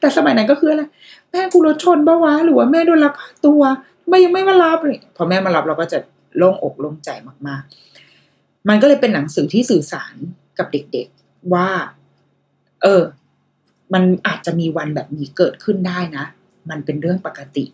[0.01, 0.83] แต่สมัยนั้นก็คืออะไร
[1.31, 3.63] แม่กูรถชนปะวะหรือว่าแม่โดนลักพาตัว
[4.09, 5.99] แม่ยังไม่มารับเลยพอแม่มารับเราก็จะ
[6.37, 7.11] โล่งอกโล่งใจ
[7.47, 10.15] มากๆ มันก็เลยเป็นหนังสือที่สื่อสาร
[10.59, 11.69] กับเด็กๆว่า
[12.83, 13.03] เออ
[13.95, 16.25] มันอาจจะมีวันแบบนี้เกิดขึ้นได้นะ
[16.71, 17.65] มันเป็นเรื่องปกติ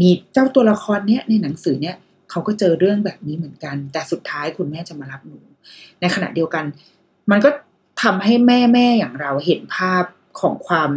[0.00, 1.96] มีเจ้าตัวละครเนี้ยในหนังสือเนี้ย
[2.32, 5.38] เขาก็เจอเรื่องแบบนี้เหมือนกัน แต่สุดท้ายคุณแม่จะมารับหนู
[6.00, 6.64] ในขณะเดียวกัน
[7.30, 7.50] มันก็
[8.02, 10.04] ทำให้แม่แม่อย่างเราเห็นภาพ
[10.40, 10.90] ของความ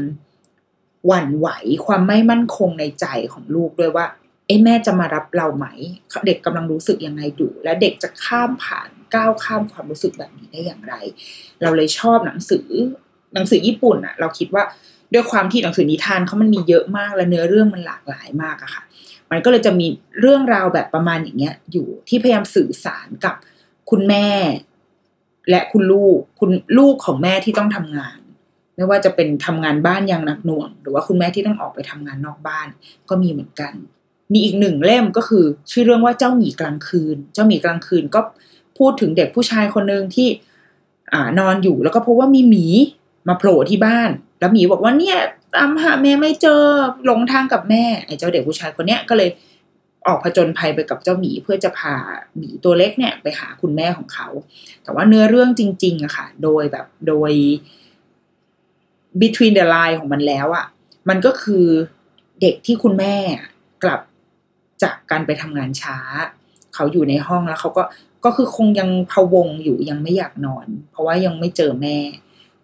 [1.08, 1.50] หวั่นไหว
[1.86, 4.06] ความไม่มั่นคงในใจของลูกด้วยว่า
[4.48, 5.68] เอ้แม่จะมารับเราไหม
[6.26, 10.94] เด็กกำลังรู้สึกยังไงดูและเด็กจะข้ามผ่านก้าวข้ามความรู้สึกแบบนี้ได้อย่างไร
[11.62, 12.68] เราเลยชอบหนังสือ
[13.34, 14.64] หนังสือญี่ปุ่นอะเราคิดว่า
[15.14, 18.84] ด้วยความที่หนังสือนิทานเขามันมีเยอะมากและเนื้อเรื่องมันหลากหลายมากอะค่ะ
[19.32, 19.88] มันก็เลยจะมี
[20.20, 23.36] เรื่องราวแบบประมาณอย่างเงี้ย อยู่ที่พยายามสื่อสารกับ
[23.90, 24.28] คุณแม่
[25.50, 28.18] และคุณลูกคุณลูกของแม่ที่ต้องทำงาน
[28.76, 32.68] ไม่ว่าจะเป็นทำงานบ้านอย่างหนักหน่วง หรือว่าคุณแม่ที่ต้องออกไปทำงานนอกบ้าน
[33.10, 33.74] ก็มีเหมือนกัน
[34.34, 38.20] มีอีกหนึ่งเล่มก็คือ ชื่อเรื่องว่าเจ้าหมีกลางคืน เจ้าหมีกลางคืนก็
[38.78, 40.28] พูดถึงเด็กผู้ชายคนหนึ่งที่
[41.14, 42.66] อ่านอนอยู่แล้วก็พบว่ามีหมี
[43.28, 44.10] มาโผล่ที่บ้าน
[44.40, 45.18] แล้วหมีบอกว่าเนี่ย
[45.56, 46.62] ตามหาแม่ไม่เจอ
[47.06, 49.30] หลงทางกับแม่ไอ้เจ้าเด็กผู้ชายคนเนี้ยก็เลย
[50.08, 51.96] ออกผจญภัยไปกับเจ้าหมีเพื่อจะพา
[52.38, 54.28] หมีตัวเล็กเนี่ยไปหาคุณแม่ของเขา
[54.84, 57.32] แต่ว่าเนื้อเรื่องจริงๆอะค่ะ โดยแบบโดย
[59.22, 60.66] between the line ของมันแล้วอะ
[61.10, 61.66] มันก็คือ
[62.42, 63.16] เด็กที่คุณแม่
[63.84, 64.02] กลับ
[64.84, 65.98] จากการไปทำงานช้า
[66.74, 67.84] เขาอยู่ในห้องแล้วเขาก็
[68.26, 71.98] ก็คือคงยังพะวงอยู่ยังไม่อยากนอน เพราะว่ายังไม่เจอแม่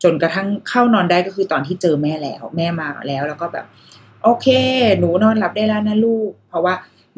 [0.04, 3.66] จนกระทั่งเข้านอนได้ก็คือตอนที่เจอแม่แล้ว แม่มาแล้ว แล้วก็แบบ
[4.24, 4.48] โอเค
[5.00, 6.74] หนูนอนหลับได้แล้วนะลูก เพราะว่า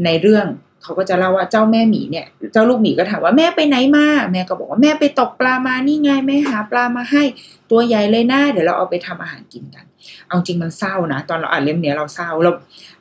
[0.06, 0.46] ในเรื่อง
[0.84, 7.24] เขาก็จะเล่าว่าเจ้าแม่หมีเนี่ย เจ้าลูกหมีก็ถามว่าแม่ไปไหนมาแม่ก็บอกว่าแม่ไปตกปลามานี่ไงแม่หาปลามาให้
[7.72, 9.86] ตัวใหญ่เลยนะเดี๋ยวเราเอาไปทำอาหารกินกัน
[10.28, 12.52] เอาจริงมันเศร้านะตอนเราอ่านเล่มเนี้ยเราเศร้าเรา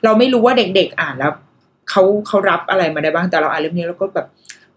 [0.03, 1.33] เราไม่รู้ว่าเด็กๆอ่านแล้ว
[1.89, 4.27] เขาเขารับอะไรมาได้บ้างแต่เราอ่านเล่มนี้เราก็แบบ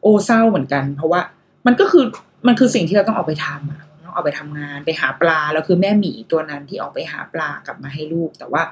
[0.03, 1.21] โอ้เศร้าเหมือนกัน เพราะว่า
[1.67, 2.05] มันก็คือ
[2.47, 3.86] มันคือสิ่งที่เราต้องเอาไปทำอะ
[4.17, 8.63] องเอาไปทำงานไปหาปลาแล้วคือแม่หมีตัวนั้นที่ออกไปหาปลากลับมาให้ลูก แต่ว่า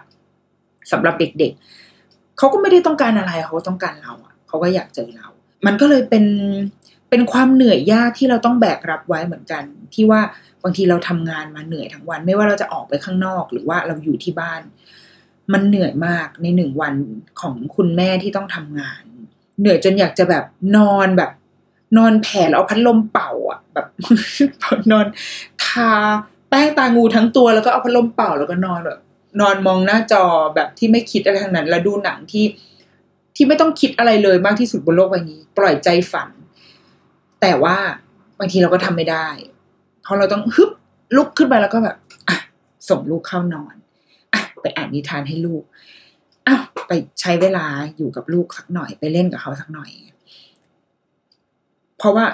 [0.93, 1.53] สำหรับเด็ก
[1.95, 5.29] ๆเขาก็ไม่ได้ต้องการอะไรเขาต้องการเราอะเขาก็อยากเจอเรา
[5.67, 6.25] มันก็เลยเป็น
[7.11, 9.65] เป็นความเหนื่อยยากที่เราต้องแบกรับไว้เหมือนกัน
[9.95, 10.21] ที่ว่า
[10.63, 14.63] บางทีเราทำงานมาเหนื่อยทั้งวัน ไม่ว่าเราจะออกไปข้างนอก หรือว่าเราอยู่ที่บ้าน
[15.53, 16.95] มันเหนื่อยมากในหนึ่งวัน
[17.41, 19.03] ของคุณแม่ที่ต้องทำงาน
[19.61, 20.45] เหนื่อยจนอยากจะแบบ
[20.77, 21.31] นอนแบบ
[21.97, 23.87] นอนแผ่แล้วเอาพัดลมเป่าอะ แบบ
[24.93, 25.07] นอน
[25.65, 25.91] ทา
[26.49, 28.99] แป้งตางูทั้งตัวแล้วก็เอาพัดลมเป่าแล้วก็นอนแบบ
[29.41, 30.25] นอนมองหน้าจอ
[30.55, 32.45] แบบที่ไม่คิดอะไรทั้งนั้น แล้วดูหนังที่
[33.37, 36.29] ที่ไม่ต้องคิดอะไรเลยมากที่สุดบนโลกใบนี้ ปล่อยใจฝัน
[37.41, 37.77] แต่ว่า
[38.39, 39.29] บางทีเราก็ทำไม่ได้
[40.03, 40.71] เพราะเราต้องฮึบ
[41.17, 41.97] ลุกขึ้นไปแล้วก็แบบ
[42.29, 42.37] อะ
[42.89, 43.75] ส่งลูกเข้านอน
[44.33, 45.63] อะไปอ่านนิทานให้ลูก
[46.47, 47.67] อ้าวไปใช้เวลา
[47.97, 49.91] อยู่กับลูกสักหน่อยไปเล่นกับเขาสักหน่อย
[51.99, 52.27] เพราะว่า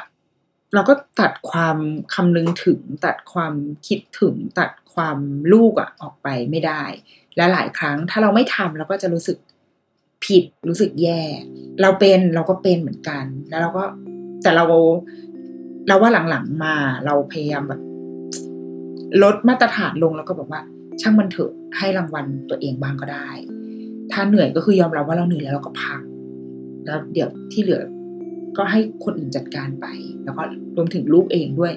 [0.74, 1.76] เราก็ตัดความ
[2.14, 3.54] คำนึงถึง ตัดความ
[3.86, 5.18] คิดถึง ตัดความ
[5.52, 6.82] ลูกอะออกไปไม่ได้
[7.36, 9.38] และหลายครั้งถ้าเราไม่ทำเราก็จะรู้สึก
[10.24, 11.22] ผิดรู้สึกแย่
[11.82, 13.84] เราเป็นเราก็เป็นเหมือนกัน แล้วเราก็
[14.42, 14.64] แต่เรา
[15.88, 16.74] เราว่าหลังๆมา
[17.06, 17.80] เราพยายามแบบ
[19.22, 20.60] ลดมาตรฐานลงแล้วก็บอกว่า
[21.00, 23.30] ช่างมันเถอะให้รางวัลตัวเองบ้างก็ได้
[24.12, 26.00] ถ้าเหนื่อยก็คือยอมรับว่าเราเหนื่อยแล้วเราก็พัก
[26.84, 27.80] แล้วเดี๋ยวที่เหลือ
[28.56, 29.86] ก็ให้คนอื่นจัดการไป
[30.24, 30.42] แล้วก็
[30.76, 31.72] รวมถึงลูกเองด้วย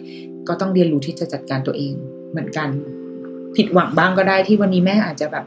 [0.47, 1.93] ก็ต้องเรียนรู้ที่จะจัดการตัวเอง
[2.31, 2.69] เหมือนกัน
[3.55, 5.45] ผิดหวังบ้างก็ได้ที่วันนี้แม่อาจจะแบบ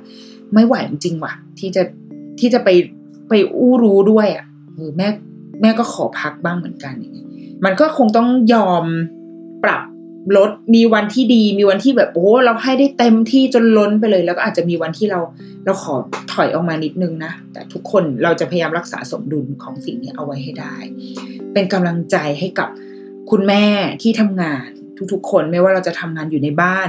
[0.54, 1.82] ไม่ไหวจริงๆว่ะ ที่จะ
[2.40, 2.68] ที่จะไป
[3.28, 5.08] ไปอู้รู้ด้วยอะ่ะเออแม่
[5.60, 7.28] แม่ก็ขอพักบ้างเหมือนกันอย่างเงี้ย
[7.64, 8.84] มันก็คงต้องยอม
[9.64, 9.82] ปรับ
[10.36, 15.20] ลดมีวันที่ดี มีวันที่แบบโอ้เราให้ได้เต็มที่จนล้นไปเลย แล้วก็อาจจะมีวันที่เรา
[15.64, 15.94] เราขอ
[16.32, 20.76] ถอยออกมานิดนึงนะ แต่ทุกคนเราจะพยายามรักษาสมดุลของสิ่งนี้เอาไว้ให้ได้
[21.52, 22.68] เป็นกำลังใจให้กับ
[23.30, 23.66] คุณแม่
[24.02, 24.68] ที่ทำงาน
[25.12, 26.88] ทุกๆ คนไม่ว่าเราจะทำงานอยู่ในบ้าน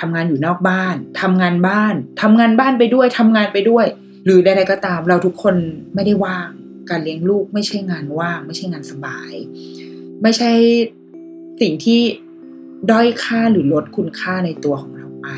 [0.00, 3.86] ทำงานอยู่นอกบ้านทำงานบ้านทำงานบ้านไปด้วยทำงานไปด้วย
[4.24, 5.54] หรือใดๆก็ตามเราทุกคน
[5.94, 6.48] ไม่ได้ว่าง
[6.90, 9.32] การเลี้ยงลูกไม่ใช่งานว่าง ไม่ใช่งานสบาย
[10.22, 10.50] ไม่ใช่
[11.60, 12.00] สิ่งที่
[12.90, 15.28] ด้อยค่าหรือลดคุณค่าในตัวของเราไป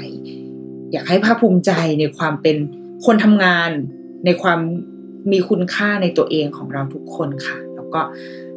[0.93, 2.57] อยากให้ภาคภูมิใจในความเป็น
[3.07, 3.71] คนทำงาน
[4.25, 4.61] ในความ
[5.33, 8.01] มีคุณค่าในตัวเองของเราทุกคนค่ะ แล้วก็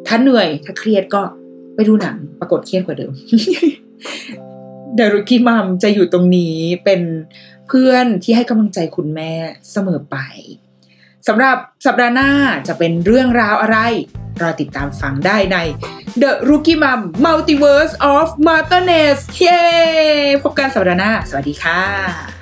[0.07, 1.21] ถ้าเหนื่อยถ้าเครียดก็
[1.75, 3.11] ไปดูหนังปรากฏเครียดกว่าเดิม
[4.95, 7.01] เดรุกิมัมจะอยู่ตรงนี้เป็น
[7.67, 9.31] เพื่อนที่ให้กำลังใจคุณแม่
[9.71, 10.17] เสมอไป
[11.27, 12.29] สำหรับสัปดาห์หน้า
[12.67, 13.77] จะเป็นเรื่องราวอะไร
[14.41, 15.57] รอติดตามฟังได้ใน
[16.21, 19.61] The Rookie Mom Multiverse of Martinez เย้
[20.43, 22.40] พบกันสัปดาห์หน้า สวัสดีค่ะ